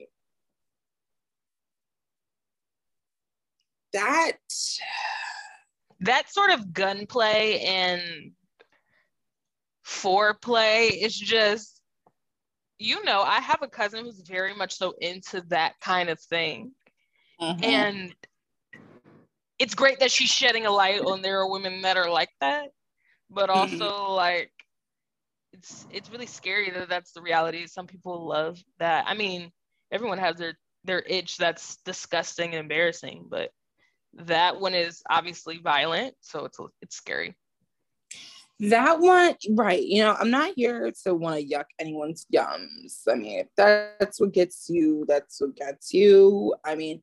[3.94, 4.34] that
[6.02, 8.32] that sort of gunplay and
[9.86, 11.76] foreplay is just
[12.78, 16.72] you know, I have a cousin who's very much so into that kind of thing.
[17.40, 17.64] Mm-hmm.
[17.64, 18.16] And
[19.60, 22.70] it's great that she's shedding a light on there are women that are like that,
[23.30, 23.82] but mm-hmm.
[23.82, 24.52] also like
[25.54, 27.66] it's it's really scary that that's the reality.
[27.68, 29.06] Some people love that.
[29.08, 29.52] I mean,
[29.92, 33.52] everyone has their their itch that's disgusting and embarrassing, but
[34.14, 37.36] that one is obviously violent, so it's it's scary.
[38.60, 39.84] That one, right?
[39.84, 43.02] You know, I'm not here to want to yuck anyone's yums.
[43.10, 46.56] I mean, if that's what gets you, that's what gets you.
[46.64, 47.02] I mean,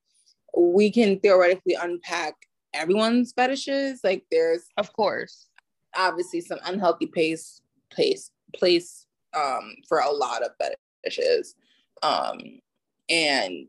[0.56, 2.34] we can theoretically unpack
[2.74, 4.00] everyone's fetishes.
[4.04, 5.48] Like, there's of course,
[5.96, 10.50] obviously some unhealthy pace, place, place um, for a lot of
[11.04, 11.54] fetishes,
[12.02, 12.38] um,
[13.08, 13.68] and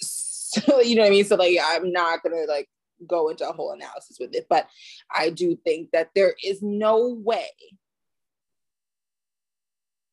[0.00, 1.24] so you know what I mean.
[1.24, 2.68] So like, I'm not gonna like
[3.06, 4.68] go into a whole analysis with it, but
[5.14, 7.48] I do think that there is no way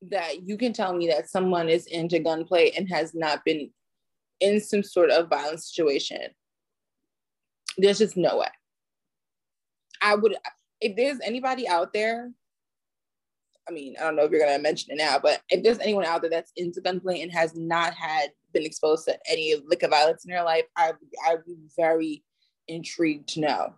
[0.10, 3.70] that you can tell me that someone is into gunplay and has not been
[4.44, 6.20] in some sort of violent situation.
[7.78, 8.50] There's just no way.
[10.02, 10.36] I would,
[10.82, 12.30] if there's anybody out there,
[13.68, 16.04] I mean, I don't know if you're gonna mention it now, but if there's anyone
[16.04, 20.26] out there that's into gunplay and has not had been exposed to any liquor violence
[20.26, 20.92] in their life, I
[21.26, 22.24] I would be very
[22.68, 23.76] intrigued to know.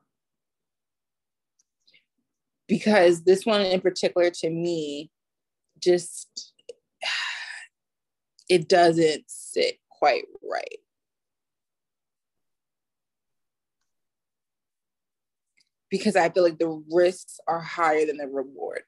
[2.68, 5.12] Because this one in particular to me
[5.80, 6.54] just
[8.50, 10.78] it doesn't sit quite right.
[15.90, 18.84] Because I feel like the risks are higher than the reward.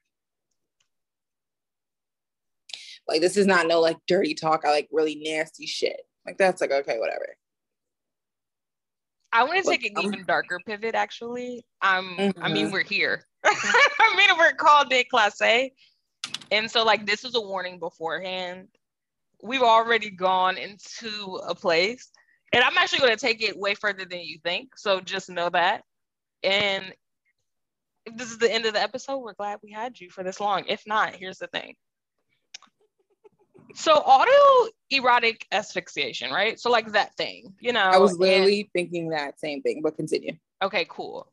[3.08, 4.64] Like this is not no like dirty talk.
[4.64, 6.00] I like really nasty shit.
[6.24, 7.26] Like that's like okay, whatever.
[9.32, 10.94] I want to take an even darker pivot.
[10.94, 12.42] Actually, um, mm-hmm.
[12.44, 12.74] I mean mm-hmm.
[12.74, 13.24] we're here.
[13.44, 15.70] I mean we're called déclassé,
[16.52, 18.68] and so like this is a warning beforehand.
[19.42, 22.10] We've already gone into a place,
[22.52, 24.76] and I'm actually going to take it way further than you think.
[24.76, 25.82] So just know that.
[26.42, 26.92] And
[28.06, 30.40] if this is the end of the episode, we're glad we had you for this
[30.40, 30.64] long.
[30.68, 31.74] If not, here's the thing
[33.74, 36.58] so auto erotic asphyxiation, right?
[36.58, 37.80] So like that thing, you know.
[37.80, 40.32] I was literally and, thinking that same thing, but continue.
[40.62, 41.30] Okay, cool.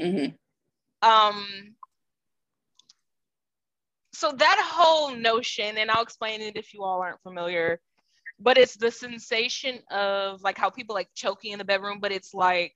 [0.00, 1.08] Mm-hmm.
[1.08, 1.74] Um.
[4.12, 7.80] So that whole notion, and I'll explain it if you all aren't familiar,
[8.38, 12.34] but it's the sensation of like how people like choking in the bedroom, but it's
[12.34, 12.74] like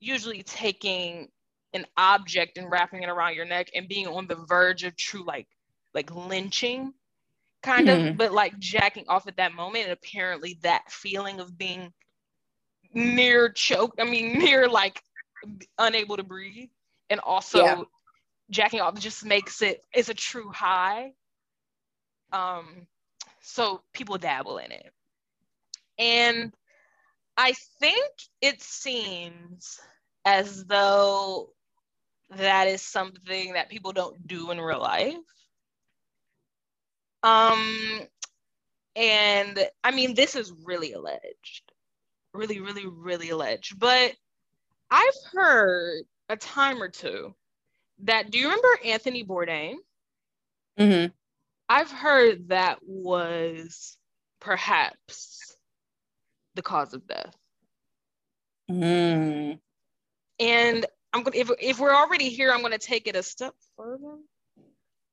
[0.00, 1.28] usually taking
[1.72, 5.24] an object and wrapping it around your neck and being on the verge of true
[5.24, 5.46] like
[5.94, 6.92] like lynching
[7.62, 8.08] kind mm-hmm.
[8.08, 9.84] of, but like jacking off at that moment.
[9.84, 11.92] And apparently that feeling of being
[12.94, 15.02] near choke, I mean, near like
[15.78, 16.68] unable to breathe
[17.08, 17.82] and also yeah.
[18.50, 21.12] Jacking off just makes it, it's a true high.
[22.32, 22.86] Um,
[23.40, 24.92] so people dabble in it.
[25.98, 26.52] And
[27.36, 29.80] I think it seems
[30.24, 31.50] as though
[32.36, 35.14] that is something that people don't do in real life.
[37.22, 38.00] Um,
[38.96, 41.72] and I mean, this is really alleged,
[42.32, 43.78] really, really, really alleged.
[43.78, 44.12] But
[44.90, 47.34] I've heard a time or two
[48.04, 48.30] that.
[48.30, 49.74] Do you remember Anthony Bourdain?
[50.78, 51.12] Mm-hmm.
[51.68, 53.96] I've heard that was
[54.40, 55.56] perhaps
[56.54, 57.34] the cause of death.
[58.70, 59.58] Mm.
[60.38, 64.16] And I'm gonna if if we're already here, I'm gonna take it a step further.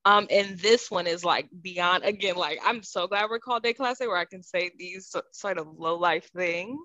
[0.05, 4.07] Um, and this one is like beyond again, like I'm so glad we're called déclassé
[4.07, 6.79] where I can say these sort of low life things.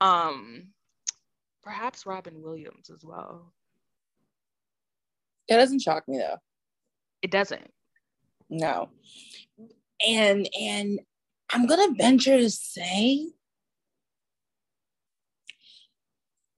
[0.00, 0.68] Um,
[1.62, 3.52] perhaps Robin Williams as well.
[5.52, 6.38] It doesn't shock me though.
[7.20, 7.70] It doesn't.
[8.48, 8.88] No.
[10.06, 11.00] And and
[11.52, 13.28] I'm gonna venture to say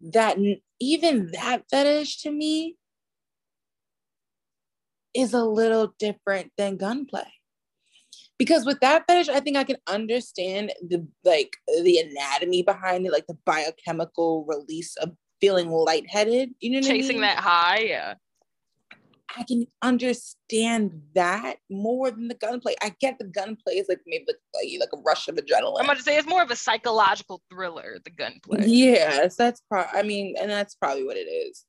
[0.00, 0.36] that
[0.80, 2.76] even that fetish to me
[5.14, 7.32] is a little different than gunplay.
[8.38, 13.12] Because with that fetish, I think I can understand the like the anatomy behind it,
[13.12, 16.50] like the biochemical release of feeling lightheaded.
[16.60, 17.20] You know, chasing I mean?
[17.22, 18.14] that high, yeah.
[19.36, 22.74] I can understand that more than the gunplay.
[22.82, 25.78] I get the gunplay is like maybe like, like a rush of adrenaline.
[25.78, 27.98] I'm about to say it's more of a psychological thriller.
[28.04, 28.66] The gunplay.
[28.66, 29.98] Yes, that's probably.
[29.98, 31.64] I mean, and that's probably what it is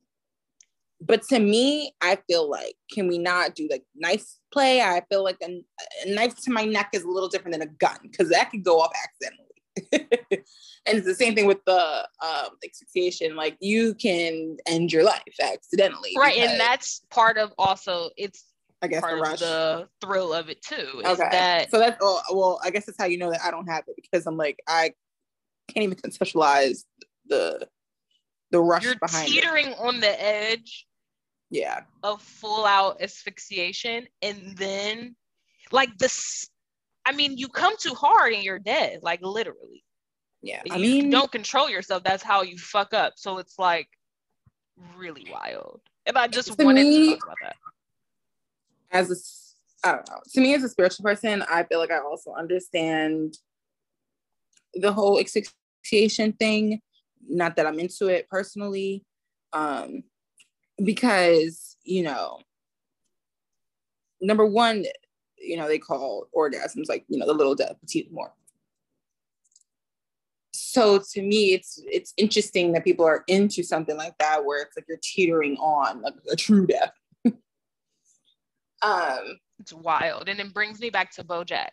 [1.01, 4.81] but to me, I feel like can we not do like knife play?
[4.81, 5.63] I feel like a,
[6.05, 8.63] a knife to my neck is a little different than a gun because that could
[8.63, 9.44] go off accidentally.
[9.91, 10.03] and
[10.85, 13.35] it's the same thing with the um, asphyxiation.
[13.35, 16.37] Like you can end your life accidentally, right?
[16.37, 18.45] And that's part of also it's
[18.81, 19.39] I guess part the, rush.
[19.39, 21.01] the thrill of it too.
[21.05, 21.71] okay, that...
[21.71, 22.59] so that's oh, well.
[22.63, 24.93] I guess that's how you know that I don't have it because I'm like I
[25.67, 26.83] can't even conceptualize
[27.27, 27.67] the
[28.51, 29.77] the rush You're behind teetering it.
[29.79, 30.85] on the edge
[31.49, 31.81] Yeah.
[32.03, 35.15] of full out asphyxiation and then
[35.71, 36.49] like this
[37.05, 39.83] I mean you come too hard and you're dead like literally
[40.41, 40.61] Yeah.
[40.65, 43.87] you I mean, don't control yourself that's how you fuck up so it's like
[44.97, 47.55] really wild If I just wanted me- to talk about that
[48.91, 50.19] as a, I don't know.
[50.33, 53.37] To me, as a spiritual person, I feel like I also understand
[54.73, 56.81] the whole asphyxiation thing.
[57.27, 59.03] Not that I'm into it personally,
[59.53, 60.03] um,
[60.83, 62.39] because you know,
[64.21, 64.85] number one,
[65.37, 68.31] you know, they call orgasms like you know the little death petite mort.
[70.53, 74.75] So to me, it's it's interesting that people are into something like that, where it's
[74.75, 76.91] like you're teetering on like a true death.
[78.81, 81.69] um, it's wild and it brings me back to Bojack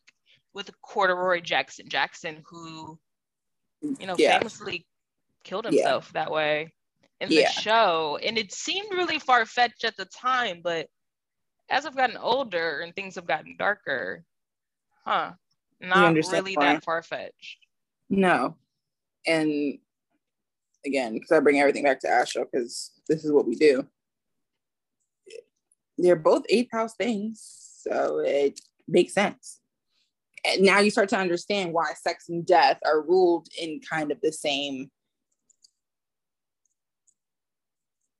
[0.55, 2.99] with corduroy Jackson Jackson who
[3.83, 4.39] you know Yeah.
[4.39, 4.87] famously
[5.45, 5.71] killed Yeah.
[5.73, 6.73] himself that way
[7.21, 7.51] in the Yeah.
[7.51, 10.89] show and it seemed really far-fetched at the time but
[11.71, 14.25] as I've gotten older and things have gotten darker
[15.05, 15.33] huh
[15.81, 16.75] not really why.
[16.75, 17.59] that far-fetched
[18.13, 18.57] No.
[19.27, 19.79] And
[20.85, 23.87] again, because I bring everything back to Astro, because this is what we do.
[25.97, 27.41] They're both eighth house things.
[27.81, 29.61] So it makes sense.
[30.45, 34.21] And now you start to understand why sex and death are ruled in kind of
[34.21, 34.91] the same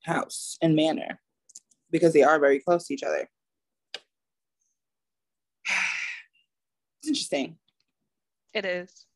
[0.05, 1.21] house and manner
[1.93, 3.29] because they are very close to each other.
[5.67, 7.57] It's interesting.
[8.55, 9.07] it is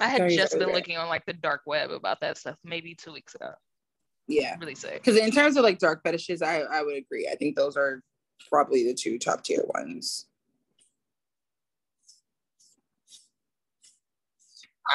[0.00, 0.74] I had just been rare.
[0.76, 3.50] looking on like the dark web about that stuff maybe two weeks ago
[4.26, 4.56] Yeah.
[4.58, 7.28] really sick Because in terms of like dark fetishes, I, I would agree.
[7.30, 8.02] I think those are
[8.50, 10.26] probably the two top tier ones.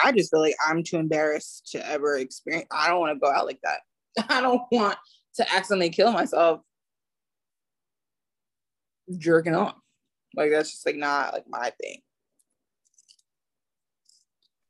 [0.04, 2.68] I just feel like I'm too embarrassed to ever experience.
[2.72, 3.80] I don't want to go out like that.
[4.30, 4.98] I don't want
[5.38, 6.62] to accidentally kill myself
[9.18, 9.76] jerking off.
[10.36, 12.02] Like that's just like not like my thing.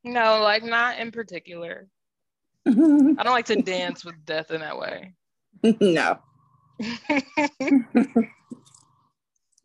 [0.03, 1.87] no like not in particular
[2.67, 5.13] I don't like to dance with death in that way.
[5.81, 6.19] no,
[7.09, 7.23] that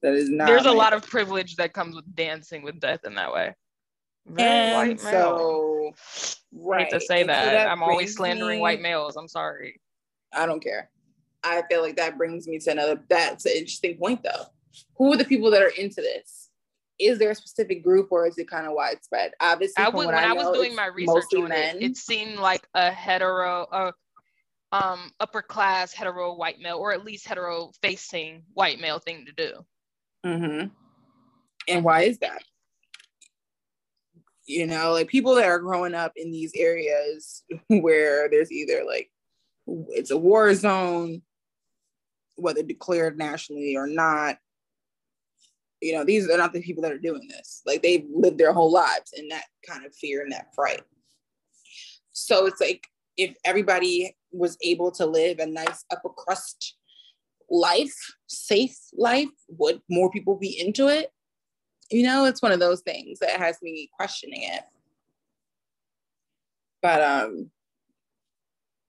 [0.03, 0.47] is not.
[0.47, 3.55] There's a lot of privilege that comes with dancing with death in that way.
[4.27, 5.05] Very and white male.
[5.05, 5.93] so I
[6.53, 7.67] right hate to say And so that.
[7.69, 9.17] I'm always slandering me- white males.
[9.17, 9.81] I'm sorry.
[10.33, 10.91] I don't care.
[11.45, 13.03] I feel like that brings me to another.
[13.09, 14.47] That's an interesting point, though.
[14.97, 16.51] Who are the people that are into this?
[16.99, 19.33] Is there a specific group, or is it kind of widespread?
[19.41, 21.77] Obviously, I was when I, I was doing my research on men.
[21.77, 23.93] it, it seemed like a hetero, uh,
[24.71, 29.33] um, upper class hetero white male, or at least hetero facing white male thing to
[29.33, 29.65] do.
[30.25, 30.69] Mm-hmm.
[31.69, 32.43] And why is that?
[34.47, 39.11] You know, like people that are growing up in these areas where there's either like
[39.67, 41.23] it's a war zone,
[42.37, 44.39] whether declared nationally or not.
[45.81, 47.63] You know, these are not the people that are doing this.
[47.67, 50.83] Like they've lived their whole lives in that kind of fear and that fright.
[52.13, 52.87] So it's like
[53.17, 56.77] if everybody was able to live a nice upper crust
[57.51, 57.95] life,
[58.29, 61.11] safe life, would more people be into it?
[61.91, 64.63] You know, it's one of those things that has me questioning it.
[66.81, 67.51] But um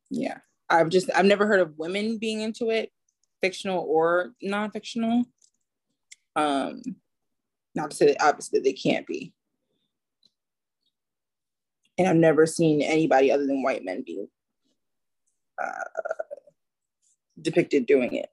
[0.09, 0.37] yeah,
[0.73, 2.91] I've just I've never heard of women being into it,
[3.41, 5.23] fictional or non-fictional.
[6.35, 6.81] Um
[7.75, 9.33] not to say that obviously they can't be.
[11.97, 14.27] And I've never seen anybody other than white men being
[15.61, 15.83] uh,
[17.39, 18.29] depicted doing it.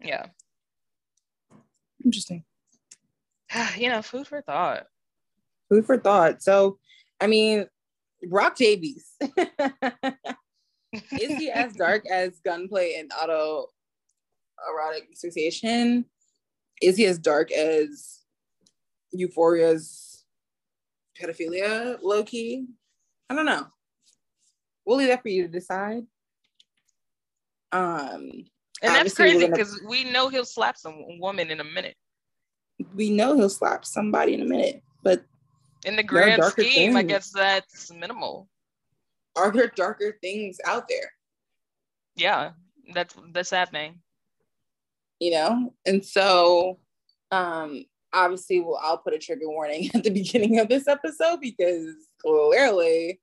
[0.00, 0.26] Yeah.
[2.04, 2.44] Interesting.
[3.76, 4.86] you know, food for thought.
[5.68, 6.42] Food for thought.
[6.42, 6.78] So,
[7.20, 7.66] I mean,
[8.28, 9.06] Brock Davies.
[10.92, 13.66] Is he as dark as gunplay and auto
[14.70, 16.06] erotic asphyxiation?
[16.80, 18.20] Is he as dark as
[19.14, 20.24] Euphoria's
[21.20, 22.66] pedophilia, low key?
[23.28, 23.66] I don't know.
[24.86, 26.06] We'll leave that for you to decide.
[27.72, 28.30] Um,
[28.80, 31.96] And that's crazy gonna- because we know he'll slap some woman in a minute.
[32.94, 35.24] we know he'll slap somebody in a minute, but
[35.84, 38.48] In the grand scheme, I guess that's minimal.
[39.38, 41.12] Are there darker things out there?
[42.16, 42.50] Yeah,
[42.94, 44.00] that's that's happening.
[45.20, 46.78] you know and so
[47.32, 51.86] um obviously well i'll put a trigger warning at the beginning of this episode because
[52.22, 53.20] clearly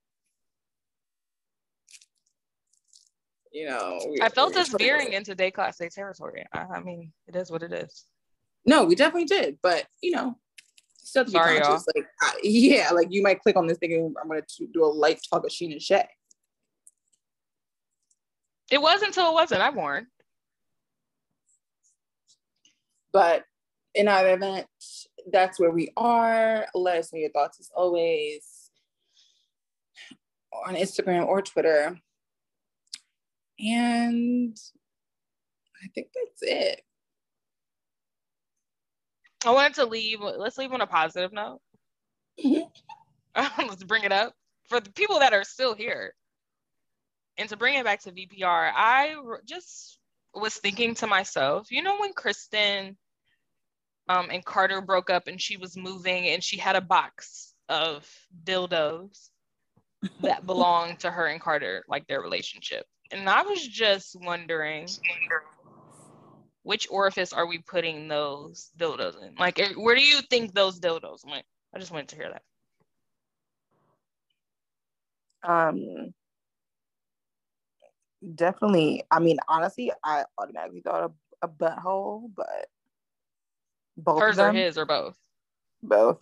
[3.51, 6.45] you know we- I felt us veering into déclassé territory.
[6.53, 8.05] I, I mean, it is what it is.
[8.65, 10.37] no we definitely did but you know
[11.05, 11.81] still to Sorry, y'all.
[11.95, 14.83] like I, yeah like you might click on this thing and i'm gonna t- do
[14.83, 16.07] a light talk of Scheana Shay
[18.71, 19.61] It was until it wasn't.
[19.61, 20.07] I warned.
[23.13, 23.43] But
[23.93, 24.65] in either event,
[25.31, 26.65] that's where we are.
[26.73, 28.71] Let us know your thoughts as always
[30.67, 31.97] on Instagram or Twitter.
[33.59, 34.57] And
[35.83, 36.81] I think that's it.
[39.45, 40.19] I wanted to leave.
[40.21, 41.59] Let's leave on a positive note.
[43.57, 44.33] let's bring it up
[44.67, 46.13] for the people that are still here.
[47.37, 49.15] And to bring it back to VPR, I
[49.45, 49.99] just
[50.33, 52.97] was thinking to myself, you know, when Kristen
[54.07, 58.09] um, and Carter broke up and she was moving and she had a box of
[58.43, 59.29] dildos
[60.21, 62.85] that belonged to her and Carter, like their relationship.
[63.11, 64.87] And I was just wondering
[66.65, 69.35] which orifice are we putting those dildos in?
[69.35, 71.45] Like, eh, where do you think those dildos went?
[71.73, 72.41] I just wanted to hear that.
[75.47, 76.11] Um,
[78.33, 79.03] definitely.
[79.11, 81.13] I mean, honestly, I automatically thought of
[81.43, 82.65] a butthole, but
[83.95, 85.15] both hers or his or both.
[85.83, 86.17] Both.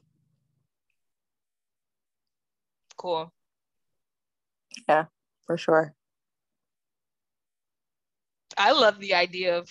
[2.98, 3.32] Cool.
[4.90, 5.06] Yeah,
[5.48, 5.96] for sure.
[8.58, 9.70] I love the idea of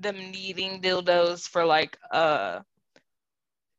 [0.00, 2.60] them needing dildos for like uh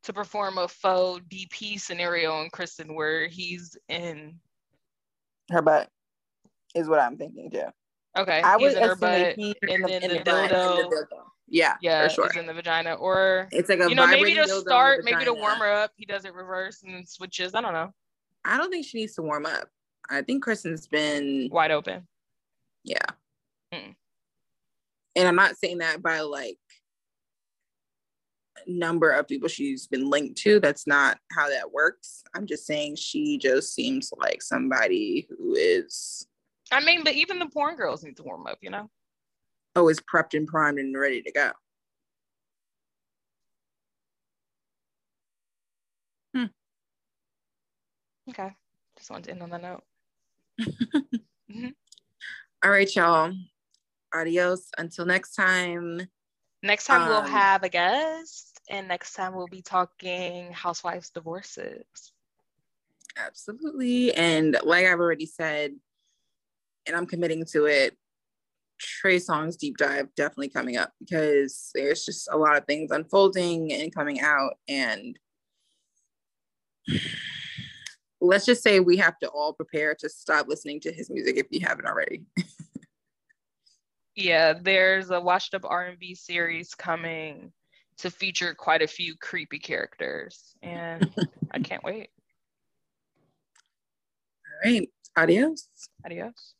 [0.03, 4.39] to perform a faux DP scenario on Kristen where he's in
[5.51, 5.89] her butt
[6.73, 7.65] is what I'm thinking too.
[8.17, 8.41] Okay.
[8.41, 10.49] I he's in her butt and then the, the, dildo.
[10.49, 11.21] the, dildo.
[11.47, 12.39] Yeah, yeah, for sure.
[12.39, 15.59] in the vagina, or it's like a you know maybe to start, maybe to warm
[15.59, 17.53] her up, he does it reverse and switches.
[17.53, 17.91] I don't know.
[18.45, 19.67] I don't think she needs to warm up.
[20.09, 22.07] I think Kristen's been wide open.
[22.85, 23.03] Yeah.
[23.73, 23.95] Mm.
[25.15, 26.57] And I'm not saying that by like
[28.67, 30.59] number of people she's been linked to.
[30.59, 32.23] That's not how that works.
[32.35, 36.27] I'm just saying she just seems like somebody who is.
[36.71, 38.89] I mean, but even the porn girls need to warm up, you know?
[39.75, 41.51] always prepped and primed and ready to go.
[46.35, 46.45] Hmm.
[48.29, 48.49] Okay.
[48.97, 49.83] Just wanted to end on that note.
[50.61, 51.67] mm-hmm.
[52.63, 53.33] All right, y'all.
[54.13, 54.69] Adios.
[54.77, 56.01] Until next time.
[56.63, 61.85] Next time um, we'll have a guest, and next time we'll be talking housewives divorces.
[63.17, 64.13] Absolutely.
[64.13, 65.73] And like I've already said,
[66.85, 67.97] and I'm committing to it,
[68.79, 73.71] Trey Songz deep dive definitely coming up because there's just a lot of things unfolding
[73.71, 74.53] and coming out.
[74.67, 75.17] And
[78.19, 81.47] let's just say we have to all prepare to stop listening to his music if
[81.51, 82.23] you haven't already.
[84.15, 87.51] yeah, there's a washed up R&B series coming
[87.99, 91.09] to feature quite a few creepy characters, and
[91.51, 92.09] I can't wait.
[94.65, 94.89] All right.
[95.17, 95.67] Adios.
[96.05, 96.53] Adios.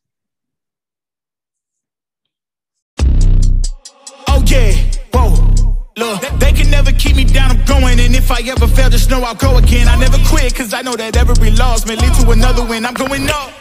[4.27, 4.71] Oh yeah,
[5.13, 5.77] whoa.
[5.97, 7.99] Look, they can never keep me down, I'm going.
[7.99, 9.87] And if I ever fail, just know I'll go again.
[9.87, 12.85] I never quit, cause I know that every loss may lead to another win.
[12.85, 13.60] I'm going up.